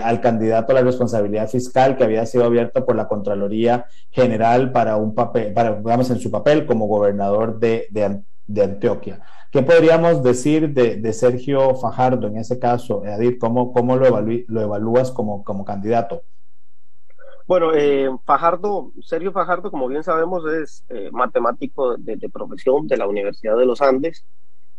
[0.04, 5.16] al candidato la responsabilidad fiscal que había sido abierta por la Contraloría General para un
[5.16, 7.19] papel, para, digamos, en su papel como gobernador
[7.60, 9.22] de, Antioquia.
[9.52, 13.04] ¿Qué podríamos decir de, Sergio Fajardo en ese caso?
[13.40, 16.24] ¿Cómo, cómo lo, lo evalúas como, como candidato?
[17.50, 23.08] Bueno, eh, Fajardo, Sergio Fajardo, como bien sabemos, es eh, matemático de, profesión de la
[23.08, 24.24] Universidad de los Andes.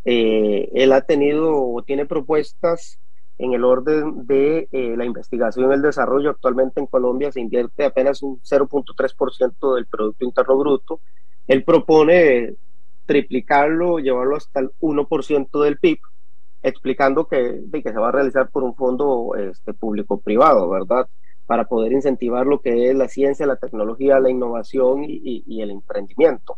[0.05, 3.01] Eh, él ha tenido o tiene propuestas
[3.39, 6.31] en el orden de la investigación y el desarrollo.
[6.31, 11.01] Actualmente en Colombia se invierte apenas un 0.3% del Producto Interno Bruto
[11.51, 12.55] él propone
[13.07, 15.99] triplicarlo, llevarlo hasta el 1% del PIB,
[16.63, 21.09] explicando que, que, se va a realizar por un fondo este, público-privado, ¿verdad?
[21.47, 26.57] Para poder incentivar lo que es la ciencia, la tecnología, la innovación y, el emprendimiento.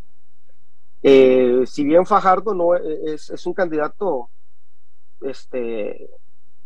[1.02, 4.28] Eh, si bien Fajardo no es, es un candidato
[5.22, 6.10] este,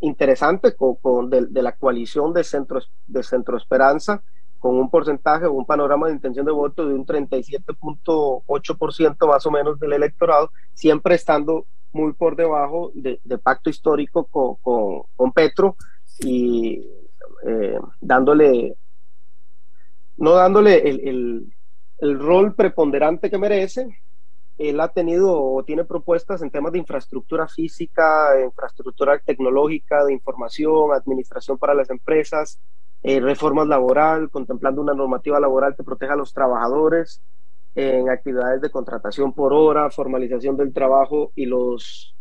[0.01, 4.21] interesante con, de, la coalición de Centro, de Centro Esperanza,
[4.67, 9.51] con un porcentaje o un panorama de intención de voto de un 37.8% más o
[9.53, 14.57] menos del electorado, siempre estando muy por debajo de, pacto histórico con,
[15.15, 15.77] con, Petro
[16.19, 16.85] y
[17.47, 18.77] eh, dándole,
[20.17, 21.55] no dándole el, el,
[21.99, 24.01] el rol preponderante que merece,
[24.59, 30.93] él ha tenido o tiene propuestas en temas de infraestructura física, infraestructura tecnológica, de información,
[30.93, 32.59] administración para las empresas,
[33.03, 37.23] eh, reformas laboral, contemplando una normativa laboral que proteja a los trabajadores
[37.75, 42.15] en actividades de contratación por hora, formalización del trabajo y los,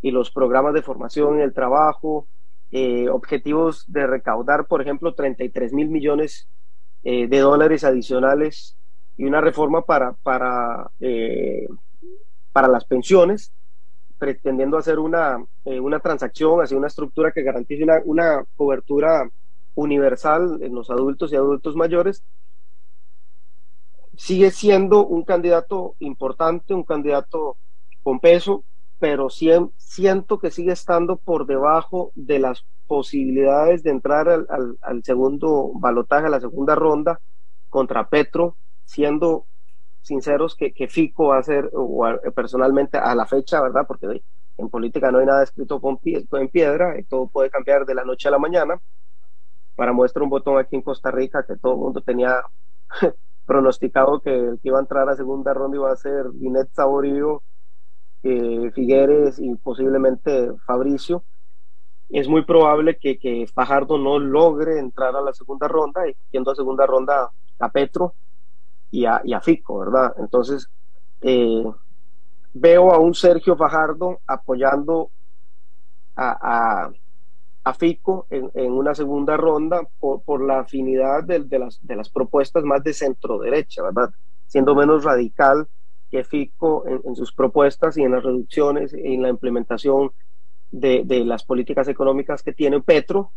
[0.00, 2.26] y los programas de formación en el trabajo,
[2.72, 6.48] eh, objetivos de recaudar, por ejemplo, 33 mil millones
[7.04, 8.76] eh, de dólares adicionales
[9.16, 10.90] y una reforma para, para,
[12.52, 13.52] para las pensiones,
[14.18, 19.30] pretendiendo hacer una, una transacción hacia una estructura que garantice una, una cobertura
[19.76, 22.24] universal en los adultos y adultos mayores,
[24.16, 27.56] sigue siendo un candidato importante, un candidato
[28.02, 28.64] con peso,
[28.98, 36.26] pero siento que sigue estando por debajo de las posibilidades de entrar al, segundo balotaje,
[36.26, 37.20] a la segunda ronda
[37.68, 39.44] contra Petro, siendo
[40.00, 43.86] sinceros que, Fico va a ser, o personalmente a la fecha, ¿verdad?
[43.86, 44.22] Porque
[44.56, 45.80] en política no hay nada escrito
[46.32, 48.80] en piedra, todo puede cambiar de la noche a la mañana.
[49.76, 52.42] Para muestra un botón aquí en Costa Rica que todo el mundo tenía
[53.46, 57.42] pronosticado que el que iba a entrar a segunda ronda iba a ser Binet Saborío,
[58.22, 61.22] eh, Figueres y posiblemente Fabricio.
[62.08, 66.50] Es muy probable que, que Fajardo no logre entrar a la segunda ronda y yendo
[66.50, 68.14] a segunda ronda a Petro
[68.90, 70.14] y a, Fico, ¿verdad?
[70.18, 70.68] Entonces,
[71.20, 71.64] eh,
[72.54, 75.10] veo a un Sergio Fajardo apoyando
[76.14, 76.90] a, a,
[77.74, 83.82] Fico en, una segunda ronda por, la afinidad de, las, propuestas más de centro derecha,
[83.82, 84.10] ¿verdad?
[84.46, 85.66] Siendo menos radical
[86.10, 90.12] que Fico en, sus propuestas y en las reducciones y en la implementación
[90.70, 93.32] de, las políticas económicas que tiene Petro,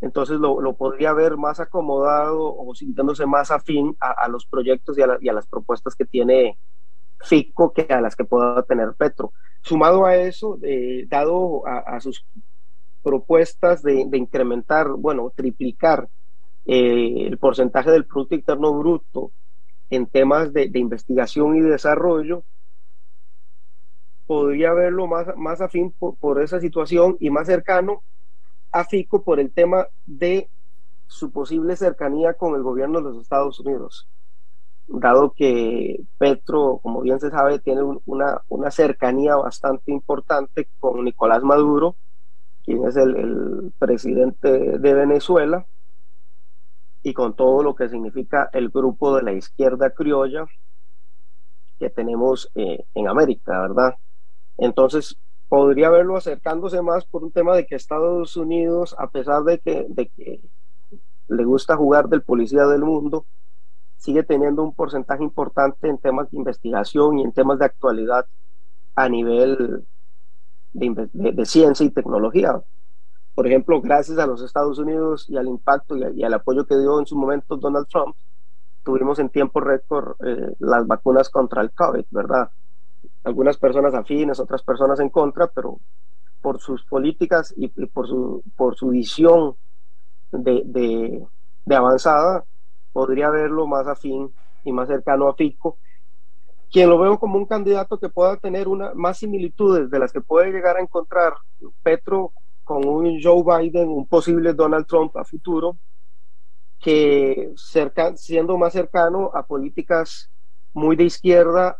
[0.00, 5.32] entonces lo, podría ver más acomodado o sintiéndose más afín a, los proyectos y a,
[5.32, 6.58] las propuestas que tiene
[7.20, 9.32] FICO que a las que pueda tener Petro.
[9.60, 12.26] Sumado a eso, eh, dado a, sus
[13.02, 16.08] propuestas de, incrementar, bueno, triplicar
[16.66, 19.30] eh, el porcentaje del Producto Interno Bruto
[19.90, 22.44] en temas de, investigación y desarrollo,
[24.26, 28.02] podría verlo más, más afín por esa situación y más cercano
[28.70, 30.48] a Fico por el tema de
[31.06, 34.08] su posible cercanía con el gobierno de los Estados Unidos,
[34.88, 41.42] dado que Petro, como bien se sabe, tiene una, una cercanía bastante importante con Nicolás
[41.42, 41.96] Maduro,
[42.64, 45.66] quien es el, presidente de Venezuela,
[47.02, 50.46] y con todo lo que significa el grupo de la izquierda criolla
[51.80, 53.96] que tenemos eh, en América, ¿verdad?
[54.56, 55.16] Entonces,
[55.48, 59.86] podría verlo acercándose más por un tema de que Estados Unidos, a pesar de que,
[59.88, 60.40] de que
[61.28, 63.26] le gusta jugar del policía del mundo,
[63.96, 68.26] sigue teniendo un porcentaje importante en temas de investigación y en temas de actualidad
[68.94, 69.84] a nivel
[70.72, 72.60] de, ciencia y tecnología.
[73.34, 76.98] Por ejemplo, gracias a los Estados Unidos y al impacto y, al apoyo que dio
[76.98, 78.14] en su momento Donald Trump,
[78.84, 82.50] tuvimos en tiempo récord eh, las vacunas contra el COVID, ¿verdad?
[83.24, 85.78] algunas personas afines, otras personas en contra, pero
[86.40, 89.54] por sus políticas y, por, su, por su visión
[90.32, 90.62] de,
[91.64, 92.44] de, avanzada,
[92.92, 94.32] podría verlo más afín
[94.64, 95.76] y más cercano a Fico,
[96.72, 100.22] quien lo veo como un candidato que pueda tener una, más similitudes de las que
[100.22, 101.34] puede llegar a encontrar
[101.82, 102.32] Petro
[102.64, 105.76] con un Joe Biden, un posible Donald Trump a futuro,
[106.80, 110.30] que cerca, siendo más cercano a políticas
[110.72, 111.76] muy de izquierda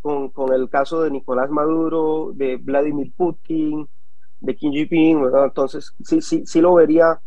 [0.00, 3.86] con, con, el caso de Nicolás Maduro, de Vladimir Putin,
[4.40, 5.44] de Kim Jong-un, ¿verdad?
[5.44, 7.20] Entonces, sí, sí, sí lo vería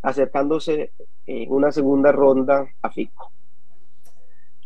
[0.00, 0.92] acercándose
[1.26, 3.32] en una segunda ronda a Fico.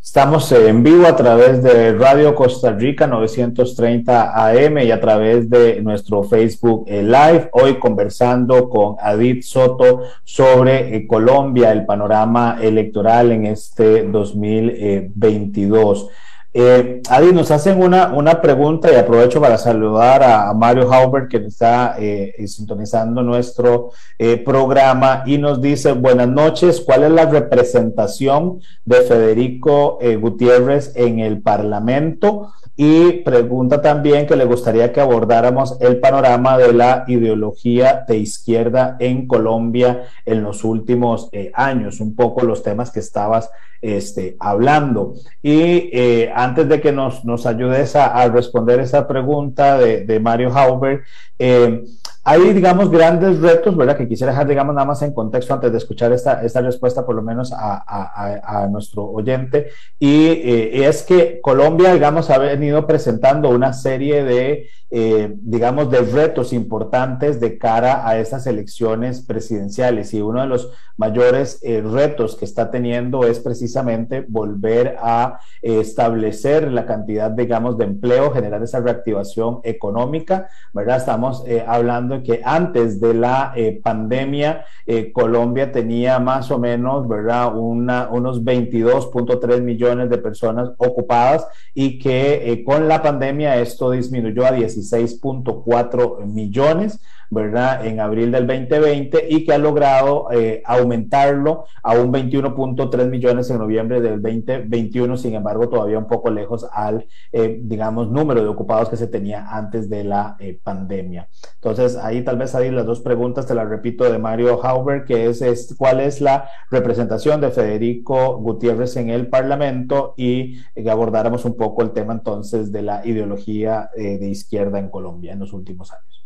[0.02, 5.80] Estamos en vivo a través de Radio Costa Rica 930 AM y a través de
[5.80, 7.50] nuestro Facebook eh, Live.
[7.52, 16.08] Hoy conversando con Adit Soto sobre eh, Colombia, el panorama electoral en este 2022.
[16.54, 21.38] Eh, Adi, nos hacen una, una pregunta y aprovecho para saludar a, Mario Haubert que
[21.38, 28.60] está eh, sintonizando nuestro eh, programa y nos dice, buenas noches, ¿cuál es la representación
[28.84, 32.52] de Federico Gutiérrez en el Parlamento?
[32.74, 38.96] Y pregunta también que le gustaría que abordáramos el panorama de la ideología de izquierda
[38.98, 43.50] en Colombia en los últimos eh, años, un poco los temas que estabas
[43.82, 45.14] este, hablando.
[45.42, 50.50] Y eh, antes de que nos, nos ayudes a, responder esa pregunta de, de Mario
[50.56, 51.02] Hauber,
[51.38, 51.84] eh,
[52.24, 53.96] hay, digamos, grandes retos, ¿verdad?
[53.96, 57.16] Que quisiera dejar, digamos, nada más en contexto antes de escuchar esta, esta respuesta, por
[57.16, 59.70] lo menos a, a, a nuestro oyente.
[59.98, 66.00] Y eh, es que Colombia, digamos, ha venido presentando una serie de eh, digamos, de
[66.02, 70.12] retos importantes de cara a estas elecciones presidenciales.
[70.12, 75.80] Y uno de los mayores eh, retos que está teniendo es precisamente volver a eh,
[75.80, 80.98] establecer la cantidad, digamos, de empleo, generar esa reactivación económica, ¿verdad?
[80.98, 84.66] Estamos hablando de que antes de la pandemia,
[85.14, 87.56] Colombia tenía más o menos, ¿verdad?
[87.56, 94.52] Una, unos 22.3 millones de personas ocupadas y que con la pandemia esto disminuyó a
[94.52, 96.98] 17 16.4 millones,
[97.32, 97.86] ¿verdad?
[97.86, 103.56] En abril del 2020 y que ha logrado eh, aumentarlo a un 21.3 millones en
[103.56, 108.90] noviembre del 2021, sin embargo, todavía un poco lejos al, eh, digamos, número de ocupados
[108.90, 111.26] que se tenía antes de la eh, pandemia.
[111.54, 115.24] Entonces, ahí tal vez hay las dos preguntas, te las repito, de Mario Hauber, que
[115.24, 121.46] es, es cuál es la representación de Federico Gutiérrez en el Parlamento y que abordáramos
[121.46, 125.92] un poco el tema entonces de la ideología de izquierda en Colombia en los últimos
[125.92, 126.21] años.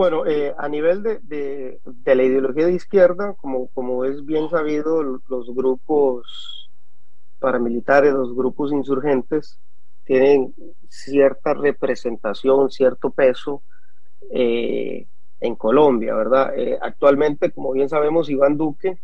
[0.00, 5.54] Bueno, eh, a nivel de, la ideología de izquierda, como, como es bien sabido, los
[5.54, 6.70] grupos
[7.38, 9.60] paramilitares, los grupos insurgentes,
[10.06, 10.54] tienen
[10.88, 13.60] cierta representación, cierto peso
[14.30, 15.06] eh,
[15.38, 16.58] en Colombia, ¿verdad?
[16.58, 18.96] Eh, actualmente, como bien sabemos, Iván Duque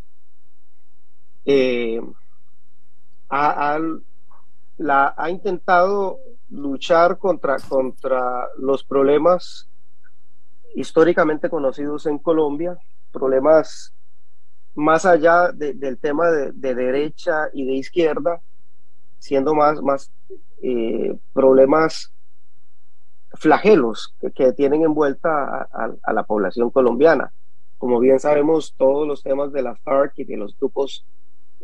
[3.28, 3.78] ha,
[4.78, 9.68] la, ha intentado luchar contra, contra los problemas
[10.74, 12.78] históricamente conocidos en Colombia,
[13.12, 13.92] problemas
[14.74, 18.40] más allá del tema de, derecha y de izquierda,
[19.18, 20.10] siendo más, más
[20.62, 22.12] eh, problemas
[23.32, 27.32] flagelos que, tienen envuelta a, la población colombiana.
[27.78, 31.04] Como bien sabemos, todos los temas de la FARC y de los grupos,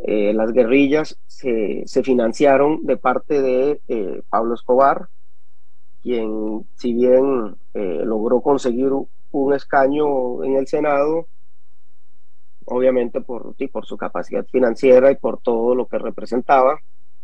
[0.05, 5.09] eh, las guerrillas, se, financiaron de parte de eh, Pablo Escobar,
[6.03, 8.91] quien si bien eh, logró conseguir
[9.31, 11.27] un escaño en el Senado,
[12.67, 16.79] obviamente por, por su capacidad financiera y por todo lo que representaba,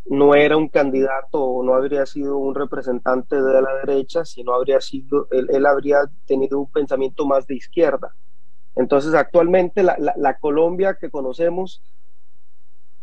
[0.09, 5.27] no era un candidato no habría sido un representante de la derecha, sino habría sido,
[5.29, 8.15] él, habría tenido un pensamiento más de izquierda.
[8.75, 11.81] Entonces, actualmente la, la, Colombia que conocemos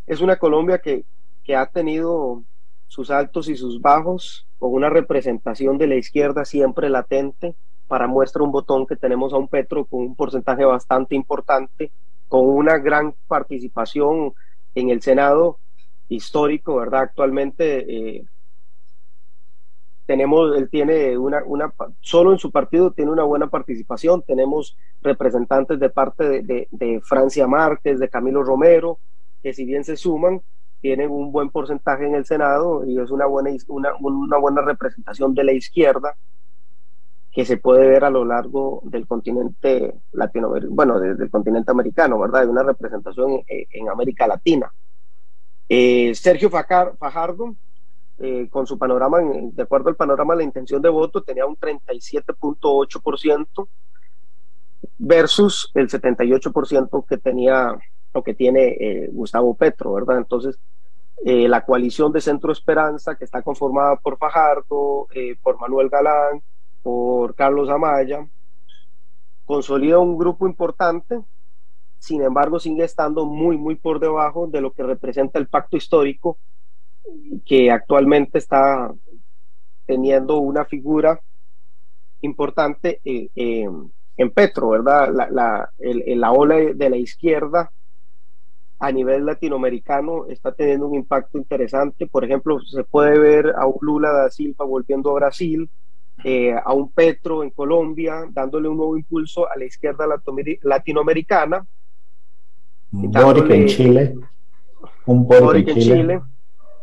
[0.07, 1.05] es una Colombia que,
[1.45, 2.43] que ha tenido
[2.89, 7.55] sus altos y sus bajos, con una representación de la izquierda siempre latente.
[7.89, 11.93] Para muestra un botón que tenemos a un Petro con un porcentaje bastante importante,
[12.28, 14.32] con una gran participación
[14.74, 15.59] en el Senado
[16.09, 17.03] histórico, ¿verdad?
[17.03, 18.24] Actualmente eh,
[20.07, 25.78] tenemos, él tiene una, una, solo en su partido tiene una buena participación, tenemos representantes
[25.80, 28.99] de parte de, de Francia Márquez, de Camilo Romero,
[29.43, 30.41] que si bien se suman,
[30.87, 35.34] tienen un buen porcentaje en el Senado y es una buena, una, una buena representación
[35.34, 36.14] de la izquierda
[37.32, 42.20] que se puede ver a lo largo del continente latinoamericano, bueno, desde el continente americano,
[42.20, 42.43] ¿verdad?
[42.43, 44.72] Hay una representación en, América Latina.
[45.68, 47.57] Eh, Sergio Fajardo,
[48.18, 51.57] eh, con su panorama, de acuerdo al panorama de la intención de voto, tenía un
[51.57, 53.68] 37.8%
[54.99, 57.76] versus el 78% que tenía
[58.12, 60.18] o que tiene eh, Gustavo Petro, ¿verdad?
[60.18, 60.57] Entonces,
[61.25, 66.43] eh, la coalición de Centro Esperanza, que está conformada por Fajardo, eh, por Manuel Galán,
[66.83, 68.27] por Carlos Amaya,
[69.45, 71.21] consolida un grupo importante,
[71.99, 76.39] sin embargo sigue estando muy, muy por debajo de lo que representa el pacto histórico,
[77.45, 78.93] que actualmente está
[79.87, 81.21] teniendo una figura
[82.21, 83.69] importante eh,
[84.17, 85.12] en Petro, ¿verdad?
[85.12, 87.71] La, la, la ola de la izquierda
[88.79, 92.07] a nivel latinoamericano está teniendo un impacto interesante.
[92.07, 95.68] Por ejemplo, se puede ver a un Lula da Silva volviendo a Brasil,
[96.24, 100.07] eh, a un Petro en Colombia, dándole un nuevo impulso a la izquierda
[100.62, 101.66] latinoamericana.
[102.91, 104.14] Boric en Chile.
[105.07, 106.22] Un Boric, en Chile.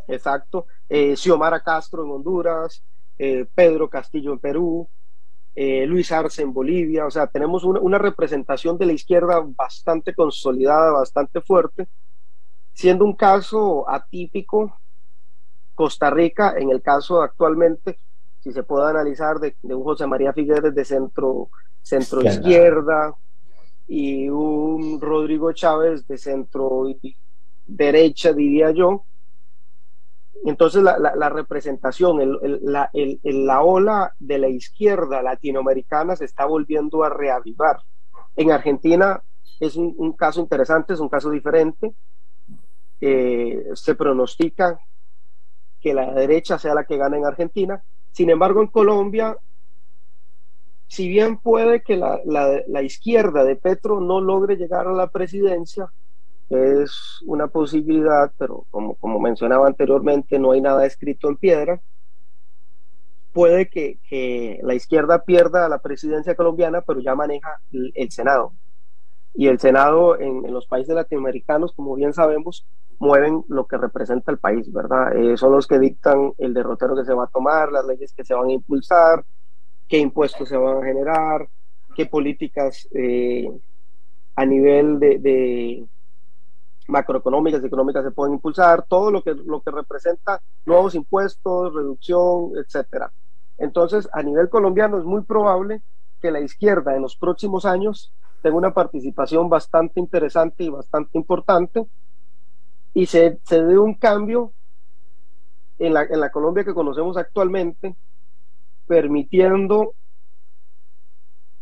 [0.07, 0.65] Exacto.
[0.89, 2.83] Eh, Xiomara Castro en Honduras,
[3.17, 4.87] eh, Pedro Castillo en Perú,
[5.55, 7.05] eh, Luis Arce en Bolivia.
[7.05, 11.87] O sea, tenemos una, una, representación de la izquierda bastante consolidada, bastante fuerte,
[12.73, 14.77] siendo un caso atípico.
[15.75, 17.97] Costa Rica, en el caso actualmente,
[18.41, 21.49] si se puede analizar, de, de un José María Figueres de centro,
[21.81, 23.15] centro izquierda
[23.87, 26.85] y un Rodrigo Chávez de centro
[27.65, 29.03] derecha, diría yo,
[30.45, 37.09] entonces la, representación, el, la, la, ola de la izquierda latinoamericana se está volviendo a
[37.09, 37.77] reavivar.
[38.35, 39.21] En Argentina
[39.59, 41.93] es un, caso interesante, es un caso diferente.
[42.99, 44.79] Eh, se pronostica
[45.79, 47.81] que la derecha sea la que gane en Argentina.
[48.11, 49.37] Sin embargo, en Colombia,
[50.87, 55.89] si bien puede que la izquierda de Petro no logre llegar a la presidencia,
[56.49, 61.81] es una posibilidad, pero como, como mencionaba anteriormente, no hay nada escrito en piedra.
[63.31, 68.53] Puede que, que la izquierda pierda la presidencia colombiana, pero ya maneja el, Senado.
[69.33, 72.65] Y el Senado en, en, los países latinoamericanos, como bien sabemos,
[72.99, 75.15] mueven lo que representa el país, ¿verdad?
[75.15, 78.23] Eh, son los que dictan el derrotero que se va a tomar, las leyes que
[78.23, 79.25] se van a impulsar,
[79.87, 81.47] qué impuestos se van a generar,
[81.95, 83.49] qué políticas eh,
[84.35, 85.85] a nivel de,
[86.88, 92.51] macroeconómicas y económicas se pueden impulsar, todo lo que, lo que representa nuevos impuestos, reducción,
[92.57, 93.11] etcétera.
[93.57, 95.81] Entonces, a nivel colombiano es muy probable
[96.21, 101.86] que la izquierda en los próximos años tenga una participación bastante interesante y bastante importante
[102.93, 104.53] y se, se dé un cambio
[105.79, 107.95] en la, en la Colombia que conocemos actualmente,
[108.88, 109.93] permitiendo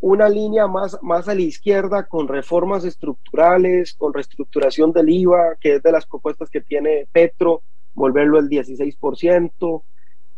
[0.01, 5.75] una línea más, más a la izquierda con reformas estructurales, con reestructuración del IVA, que
[5.75, 7.61] es de las propuestas que tiene Petro,
[7.93, 9.83] volverlo al 16%,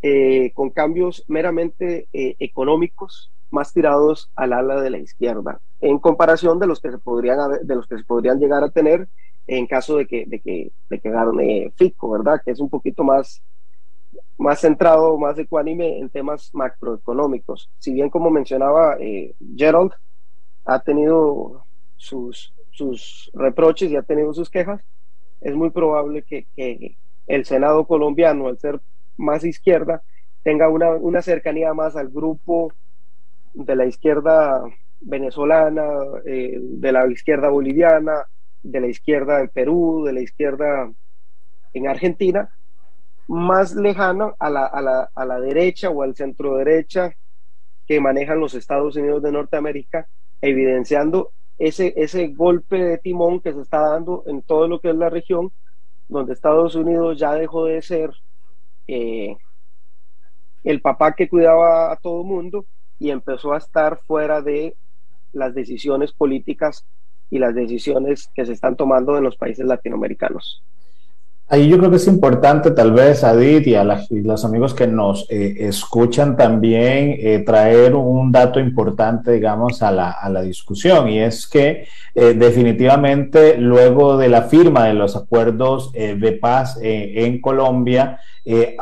[0.02, 6.60] eh, con cambios meramente eh, económicos más tirados al ala de la izquierda, en comparación
[6.60, 9.08] de los que se podrían, de los que se podrían llegar a tener
[9.48, 12.42] en caso de que, de que, de que gane Fico, ¿verdad?
[12.44, 13.42] Que es un poquito más,
[14.38, 17.70] más centrado, más ecuánime en temas macroeconómicos.
[17.80, 19.92] Si bien, como mencionaba eh, Gerald,
[20.66, 21.66] ha tenido
[21.98, 24.82] sus, sus reproches y ha tenido sus quejas,
[25.42, 26.96] es muy probable que, que
[27.28, 28.80] el Senado colombiano, al ser
[29.18, 30.02] más izquierda,
[30.44, 32.74] tenga una, una, cercanía más al grupo
[33.54, 34.64] de la izquierda
[35.02, 35.88] venezolana,
[36.26, 38.26] eh, de la izquierda boliviana,
[38.62, 40.92] de la izquierda en Perú, de la izquierda
[41.74, 42.50] en Argentina,
[43.28, 47.14] más lejano a la, a la, a la derecha o al centro derecha
[47.88, 50.08] que manejan los Estados Unidos de Norteamérica,
[50.42, 54.96] evidenciando ese, ese golpe de timón que se está dando en todo lo que es
[54.96, 55.52] la región,
[56.08, 58.12] donde Estados Unidos ya dejó de ser
[58.88, 59.38] eh,
[60.64, 62.66] el papá que cuidaba a todo mundo
[63.00, 64.76] y empezó a estar fuera de
[65.34, 66.86] las decisiones políticas
[67.30, 70.64] y las decisiones que se están tomando en los países latinoamericanos.
[71.50, 75.28] Ahí yo creo que es importante tal vez, Adit, y a los amigos que nos
[75.30, 81.20] eh, escuchan también eh, traer un dato importante, digamos, a la, a la discusión, y
[81.20, 81.86] es que
[82.16, 88.20] eh, definitivamente luego de la firma de los acuerdos de paz en Colombia,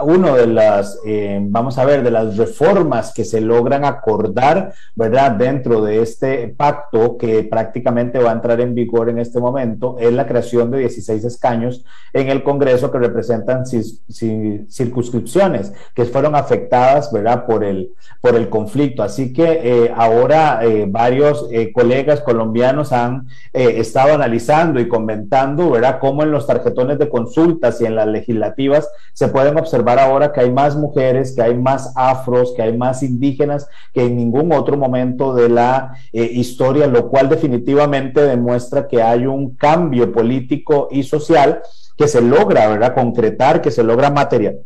[0.03, 0.99] uno de las,
[1.41, 5.31] vamos a ver, de las reformas que se logran acordar, ¿verdad?
[5.31, 10.11] Dentro de este pacto que prácticamente va a entrar en vigor en este momento, es
[10.11, 17.45] la creación de 16 escaños en el Congreso que representan circunscripciones que fueron afectadas, ¿verdad?
[17.45, 19.03] Por el, por el conflicto.
[19.03, 25.99] Así que ahora varios colegas colombianos han eh, estado analizando y comentando, ¿verdad?
[25.99, 30.41] Cómo en los tarjetones de consultas y en las legislativas se pueden observar ahora que
[30.41, 34.77] hay más mujeres, que hay más afros, que hay más indígenas que en ningún otro
[34.77, 41.03] momento de la eh, historia, lo cual definitivamente demuestra que hay un cambio político y
[41.03, 41.61] social
[41.97, 42.93] que se logra, ¿verdad?
[42.95, 44.59] Concretar, que se logra material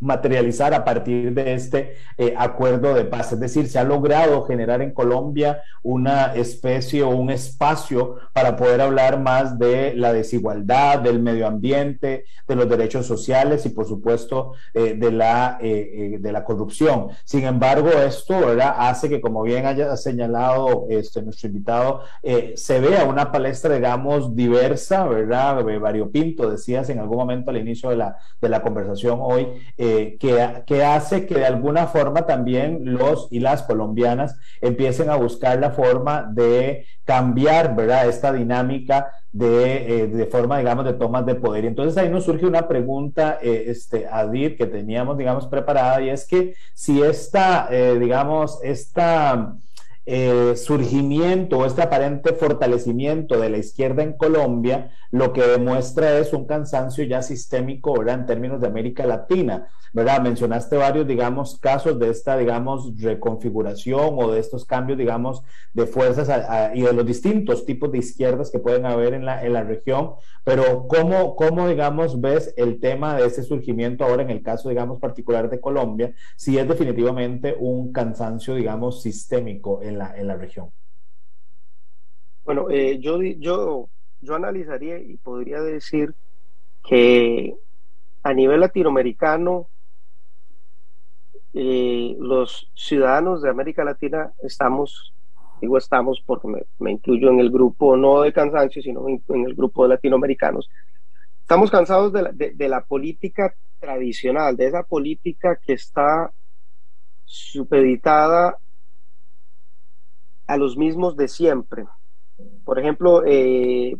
[0.00, 3.32] materializar a partir de este eh, acuerdo de paz.
[3.32, 8.80] Es decir, se ha logrado generar en Colombia una especie o un espacio para poder
[8.80, 14.52] hablar más de la desigualdad, del medio ambiente, de los derechos sociales y por supuesto
[14.74, 17.08] eh, de, la, eh, de la corrupción.
[17.24, 22.02] Sin embargo, esto hace que, como bien haya señalado este, nuestro invitado,
[22.54, 25.62] se vea una palestra, digamos, diversa, ¿verdad?
[25.80, 29.48] Variopinto, decías en algún momento al inicio de la, de la conversación hoy
[30.18, 35.70] que, hace que de alguna forma también los y las colombianas empiecen a buscar la
[35.70, 38.08] forma de cambiar, ¿verdad?
[38.08, 41.64] Esta dinámica de, eh, de forma, digamos, de tomas de poder.
[41.64, 46.26] Entonces ahí nos surge una pregunta, eh, este, Adir, que teníamos, digamos, preparada, y es
[46.26, 49.54] que si esta, eh, digamos, esta
[50.06, 56.32] eh, surgimiento o este aparente fortalecimiento de la izquierda en Colombia, lo que demuestra es
[56.32, 58.20] un cansancio ya sistémico, ¿verdad?
[58.20, 60.20] En términos de América Latina, ¿verdad?
[60.20, 65.42] Mencionaste varios, digamos, casos de esta, digamos, reconfiguración o de estos cambios, digamos,
[65.72, 66.30] de fuerzas
[66.74, 70.12] y de los distintos tipos de izquierdas que pueden haber en la, en la región,
[70.44, 74.98] pero ¿cómo, ¿cómo, digamos, ves el tema de ese surgimiento ahora en el caso, digamos,
[74.98, 80.70] particular de Colombia, si es definitivamente un cansancio, digamos, sistémico en la, en la región?
[82.44, 83.88] Bueno, eh, yo, yo,
[84.20, 86.14] yo analizaría y podría decir
[86.82, 87.54] que
[88.22, 89.68] a nivel latinoamericano,
[91.52, 95.12] eh, los ciudadanos de América Latina estamos,
[95.60, 99.82] digo estamos porque me, incluyo en el grupo no de cansancio, sino en, el grupo
[99.82, 100.70] de latinoamericanos,
[101.40, 106.32] estamos cansados de la, de la política tradicional, de esa política que está
[107.24, 108.58] supeditada
[110.50, 111.86] a los mismos de siempre.
[112.64, 113.96] Por ejemplo, eh,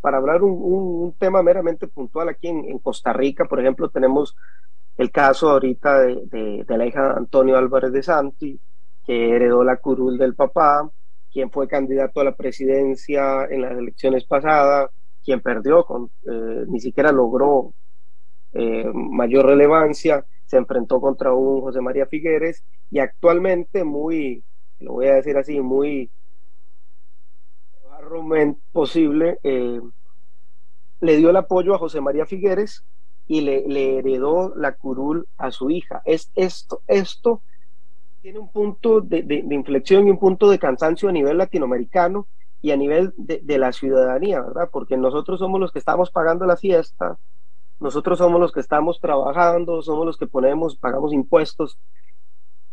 [0.00, 4.36] para hablar un, tema meramente puntual, aquí en, Costa Rica, por ejemplo, tenemos
[4.96, 8.60] el caso ahorita de, de, la hija Antonio Álvarez de Santi,
[9.04, 10.88] que heredó la curul del papá,
[11.32, 14.90] quien fue candidato a la presidencia en las elecciones pasadas,
[15.24, 17.72] quien perdió, con, eh, ni siquiera logró
[18.52, 22.62] eh, mayor relevancia, se enfrentó contra un José María Figueres
[22.92, 24.44] y actualmente muy
[24.84, 26.10] lo voy a decir así, muy
[28.72, 29.80] posible, eh,
[31.00, 32.84] le dio el apoyo a José María Figueres
[33.26, 36.02] y le, heredó la curul a su hija.
[36.04, 37.42] Es, esto, esto
[38.22, 42.26] tiene un punto de, inflexión y un punto de cansancio a nivel latinoamericano
[42.62, 44.70] y a nivel de, de, la ciudadanía, ¿verdad?
[44.72, 47.18] Porque nosotros somos los que estamos pagando la fiesta,
[47.80, 51.78] nosotros somos los que estamos trabajando, somos los que ponemos, pagamos impuestos,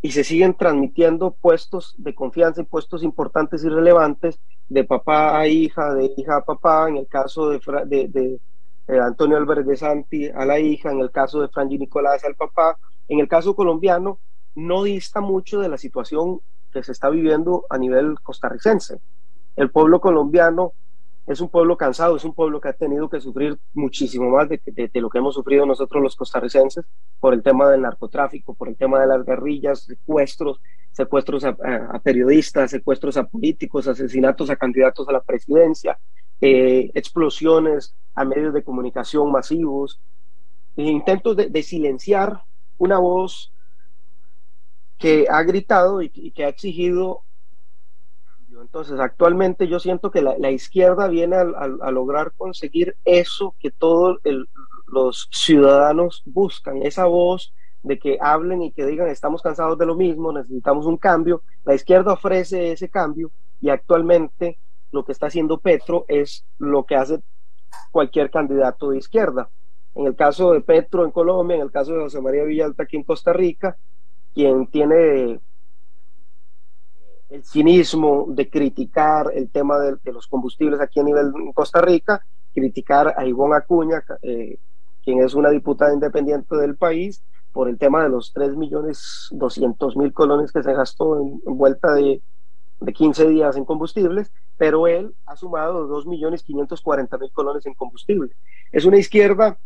[0.02, 5.46] y se siguen transmitiendo puestos de confianza y puestos importantes y relevantes de papá a
[5.46, 8.40] hija, de hija a papá, en el caso de, de,
[9.00, 12.76] Antonio Álvarez de Santi a la hija, en el caso de Franji Nicolás al papá.
[13.08, 14.18] En el caso colombiano,
[14.56, 16.40] no dista mucho de la situación
[16.72, 18.98] que se está viviendo a nivel costarricense.
[19.54, 20.72] El pueblo colombiano
[21.26, 24.90] es un pueblo cansado, es un pueblo que ha tenido que sufrir muchísimo más de,
[24.94, 26.84] lo que hemos sufrido nosotros los costarricenses
[27.20, 30.60] por el tema del narcotráfico, por el tema de las guerrillas, secuestros,
[30.90, 31.54] secuestros a,
[32.02, 35.98] periodistas, secuestros a políticos, asesinatos a candidatos a la presidencia,
[36.40, 40.00] eh, explosiones a medios de comunicación masivos,
[40.76, 42.42] e intentos de, silenciar
[42.78, 43.52] una voz
[44.98, 47.22] que ha gritado y que ha exigido
[48.62, 54.18] entonces, actualmente yo siento que la, izquierda viene a, lograr conseguir eso que todos
[54.86, 57.52] los ciudadanos buscan, esa voz
[57.82, 61.42] de que hablen y que digan estamos cansados de lo mismo, necesitamos un cambio.
[61.64, 64.58] La izquierda ofrece ese cambio y actualmente
[64.92, 67.20] lo que está haciendo Petro es lo que hace
[67.90, 69.48] cualquier candidato de izquierda.
[69.94, 72.96] En el caso de Petro en Colombia, en el caso de José María Villalta aquí
[72.96, 73.76] en Costa Rica,
[74.34, 75.40] quien tiene
[77.32, 82.22] el cinismo de criticar el tema de, los combustibles aquí a nivel Costa Rica,
[82.52, 84.58] criticar a Ivonne Acuña, eh,
[85.02, 87.22] quien es una diputada independiente del país,
[87.52, 92.20] por el tema de los 3.200.000 colones que se gastó en, vuelta de,
[92.80, 98.32] de, 15 días en combustibles, pero él ha sumado 2.540.000 colones en combustible.
[98.70, 99.56] Es una izquierda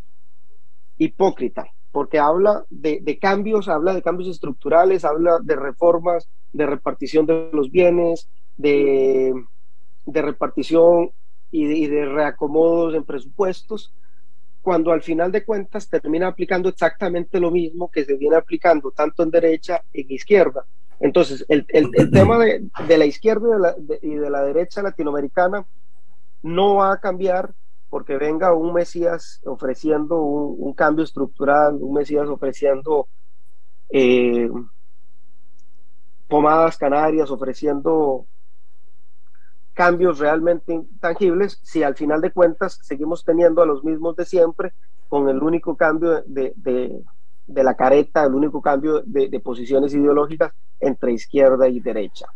[0.99, 7.49] hipócrita, porque habla de, cambios, habla de cambios estructurales, habla de reformas, de repartición de
[7.55, 8.28] los bienes,
[8.59, 9.32] de,
[10.05, 11.11] repartición
[11.51, 13.94] y de, reacomodos en presupuestos,
[14.61, 19.22] cuando al final de cuentas termina aplicando exactamente lo mismo que se viene aplicando tanto
[19.22, 20.66] en derecha y en izquierda.
[21.01, 21.64] Entonces, el,
[22.12, 25.64] tema de, la izquierda y de la derecha latinoamericana
[26.42, 27.55] no va a cambiar
[27.89, 33.09] porque venga un Mesías ofreciendo un, cambio estructural, un Mesías ofreciendo
[33.89, 34.51] eh,
[36.28, 38.26] pomadas canarias, ofreciendo
[39.72, 44.72] cambios realmente tangibles, si al final de cuentas seguimos teniendo a los mismos de siempre,
[45.09, 51.12] con el único cambio de, de la careta, el único cambio de posiciones ideológicas entre
[51.12, 52.26] izquierda y derecha.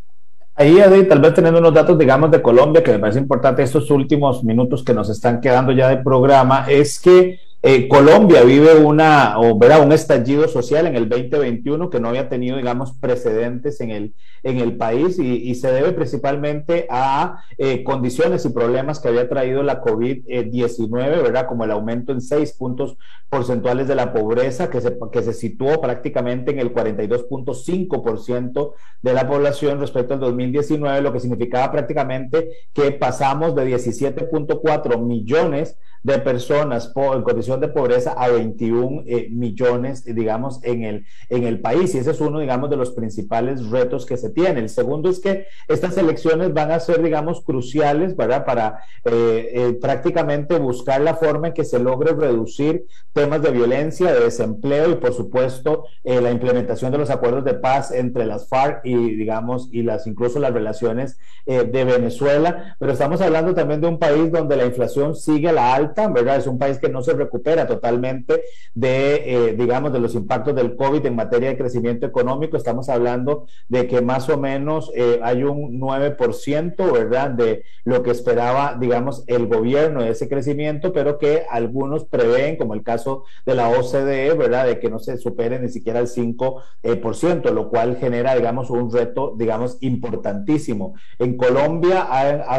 [0.61, 4.45] Ahí, tal vez teniendo unos datos, digamos, de Colombia, que me parece importante estos últimos
[4.45, 9.55] minutos que nos están quedando ya de programa, es que eh, Colombia vive una, o
[9.55, 14.61] un estallido social en el 2021 que no había tenido, digamos, precedentes en el, en
[14.61, 19.83] el país y, se debe principalmente a eh, condiciones y problemas que había traído la
[19.83, 21.47] COVID-19, ¿verdad?
[21.47, 22.97] Como el aumento en seis puntos
[23.29, 29.29] porcentuales de la pobreza, que se, que se situó prácticamente en el 42.5% de la
[29.29, 36.93] población respecto al 2019, lo que significaba prácticamente que pasamos de 17.4 millones de personas
[36.97, 41.95] en condición de pobreza a 21 eh, millones, digamos, en el, en el país.
[41.95, 44.61] Y ese es uno, digamos, de los principales retos que se tiene.
[44.61, 48.45] El segundo es que estas elecciones van a ser, digamos, cruciales, ¿verdad?
[48.45, 54.13] Para eh, eh, prácticamente buscar la forma en que se logre reducir temas de violencia,
[54.13, 58.85] de desempleo y, por supuesto, la implementación de los acuerdos de paz entre las FARC
[58.85, 62.77] y, digamos, y las incluso las relaciones de Venezuela.
[62.79, 66.37] Pero estamos hablando también de un país donde la inflación sigue a la alta ¿verdad?
[66.37, 68.43] Es un país que no se recupera totalmente
[68.75, 72.57] de, eh, digamos, de los impactos del COVID en materia de crecimiento económico.
[72.57, 77.31] Estamos hablando de que más o menos eh, hay un 9%, ¿verdad?
[77.31, 82.75] De lo que esperaba, digamos, el gobierno de ese crecimiento, pero que algunos prevén, como
[82.75, 84.67] el caso de la OCDE, ¿verdad?
[84.67, 88.93] De que no se supere ni siquiera el 5%, eh, lo cual genera, digamos, un
[88.93, 90.95] reto, digamos, importantísimo.
[91.19, 92.07] En Colombia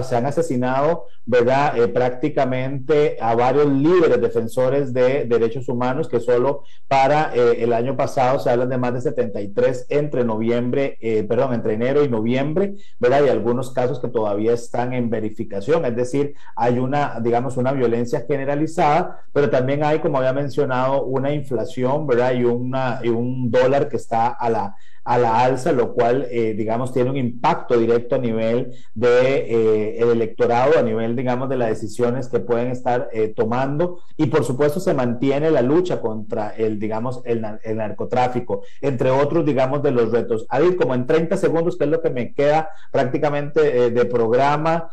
[0.03, 1.73] se han asesinado, ¿verdad?
[1.93, 8.39] prácticamente a varios líderes defensores de derechos humanos que solo para eh, el año pasado
[8.39, 13.25] se hablan de más de 73 entre noviembre, eh, perdón, entre enero y noviembre, ¿verdad?
[13.25, 18.25] Y algunos casos que todavía están en verificación, es decir, hay una, digamos, una violencia
[18.27, 22.33] generalizada, pero también hay, como había mencionado, una inflación, ¿verdad?
[22.33, 26.53] Y, una, y un dólar que está a la a la alza, lo cual, eh,
[26.53, 31.57] digamos, tiene un impacto directo a nivel de eh, el electorado, a nivel, digamos, de
[31.57, 34.01] las decisiones que pueden estar eh, tomando.
[34.15, 39.45] Y por supuesto se mantiene la lucha contra el, digamos, el, el, narcotráfico, entre otros,
[39.45, 40.45] digamos, de los retos.
[40.49, 44.91] Adil, como en 30 segundos, que es lo que me queda prácticamente de programa,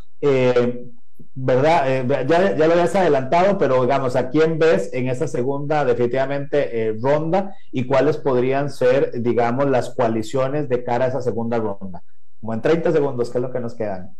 [1.34, 1.84] ¿verdad?
[1.86, 6.88] Eh, ya, ya, lo habías adelantado, pero digamos, ¿a quién ves en esta segunda definitivamente
[6.88, 12.02] eh, ronda y cuáles podrían ser, digamos, las coaliciones de cara a esa segunda ronda?
[12.40, 14.16] Como en 30 segundos, ¿qué es lo que nos quedan?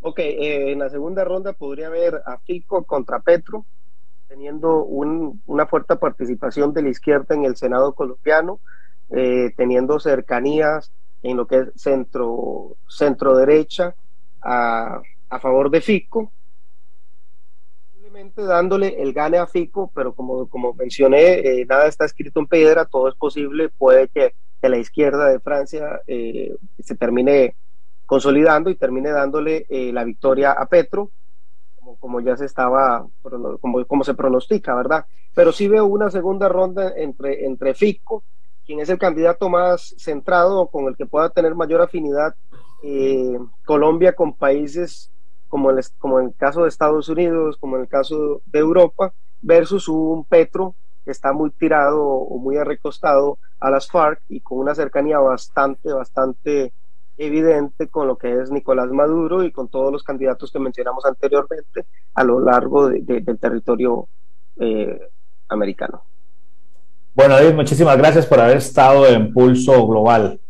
[0.00, 3.64] Ok, eh, en la segunda ronda podría haber a Fico contra Petro,
[4.28, 8.60] teniendo una fuerte participación de la izquierda en el Senado colombiano,
[9.56, 13.94] teniendo cercanías en lo que es centro, centro derecha
[14.42, 16.32] a a favor de Fico,
[17.92, 22.46] simplemente dándole el gane a Fico, pero como, como mencioné, eh, nada está escrito en
[22.46, 27.54] piedra, todo es posible, puede que, la izquierda de Francia eh, se termine
[28.06, 31.12] consolidando y termine dándole eh, la victoria a Petro,
[31.96, 33.06] como, ya se estaba,
[33.60, 35.06] como, como, se pronostica, ¿verdad?
[35.34, 38.24] Pero sí veo una segunda ronda entre, entre Fico,
[38.66, 42.34] quien es el candidato más centrado, con el que pueda tener mayor afinidad
[43.64, 45.10] Colombia con países
[45.48, 49.12] como, el, como en el caso de Estados Unidos, como en el caso de Europa,
[49.40, 50.74] versus un Petro
[51.04, 55.92] que está muy tirado o muy arrecostado a las FARC y con una cercanía bastante,
[55.92, 56.72] bastante
[57.18, 61.86] evidente con lo que es Nicolás Maduro y con todos los candidatos que mencionamos anteriormente
[62.14, 64.08] a lo largo del territorio
[64.56, 65.08] eh,
[65.48, 66.02] americano.
[67.14, 70.40] Bueno, David, muchísimas gracias por haber estado en Pulso Global.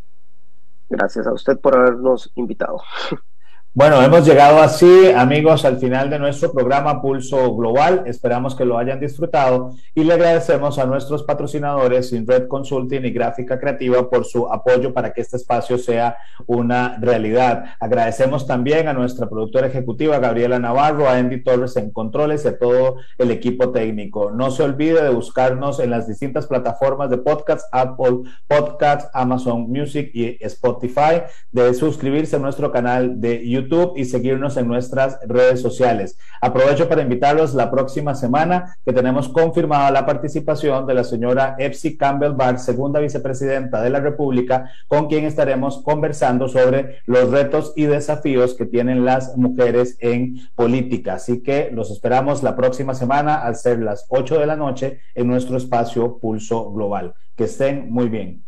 [0.90, 2.80] Gracias a usted por habernos invitado.
[3.74, 8.02] Bueno, hemos llegado así, amigos, al final de nuestro programa Pulso Global.
[8.06, 13.60] Esperamos que lo hayan disfrutado y le agradecemos a nuestros patrocinadores Red Consulting y Gráfica
[13.60, 16.16] Creativa por su apoyo para que este espacio sea
[16.46, 17.66] una realidad.
[17.78, 22.58] Agradecemos también a nuestra productora ejecutiva Gabriela Navarro, a Andy Torres en controles y a
[22.58, 24.32] todo el equipo técnico.
[24.32, 30.10] No se olvide de buscarnos en las distintas plataformas de podcast, Apple Podcasts, Amazon Music
[30.14, 33.57] y Spotify, de suscribirse a nuestro canal de YouTube
[33.96, 36.18] y seguirnos en nuestras redes sociales.
[36.40, 41.96] Aprovecho para invitarlos la próxima semana que tenemos confirmada la participación de la señora Epsi
[41.96, 47.84] Campbell Bar, segunda vicepresidenta de la República, con quien estaremos conversando sobre los retos y
[47.84, 51.14] desafíos que tienen las mujeres en política.
[51.14, 55.26] Así que los esperamos la próxima semana al ser las 8 de la noche en
[55.26, 57.14] nuestro espacio Pulso Global.
[57.36, 58.44] Que estén muy bien.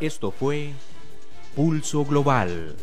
[0.00, 0.74] Esto fue
[1.56, 2.76] Pulso Global.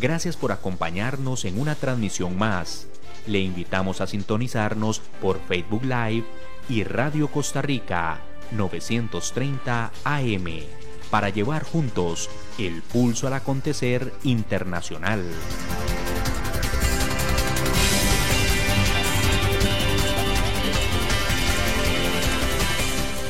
[0.00, 2.88] Gracias por acompañarnos en una transmisión más.
[3.26, 6.24] Le invitamos a sintonizarnos por Facebook Live
[6.68, 10.44] y Radio Costa Rica 930 AM.
[11.08, 15.22] para llevar juntos el pulso al acontecer internacional.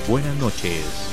[0.09, 1.06] Buenas noches.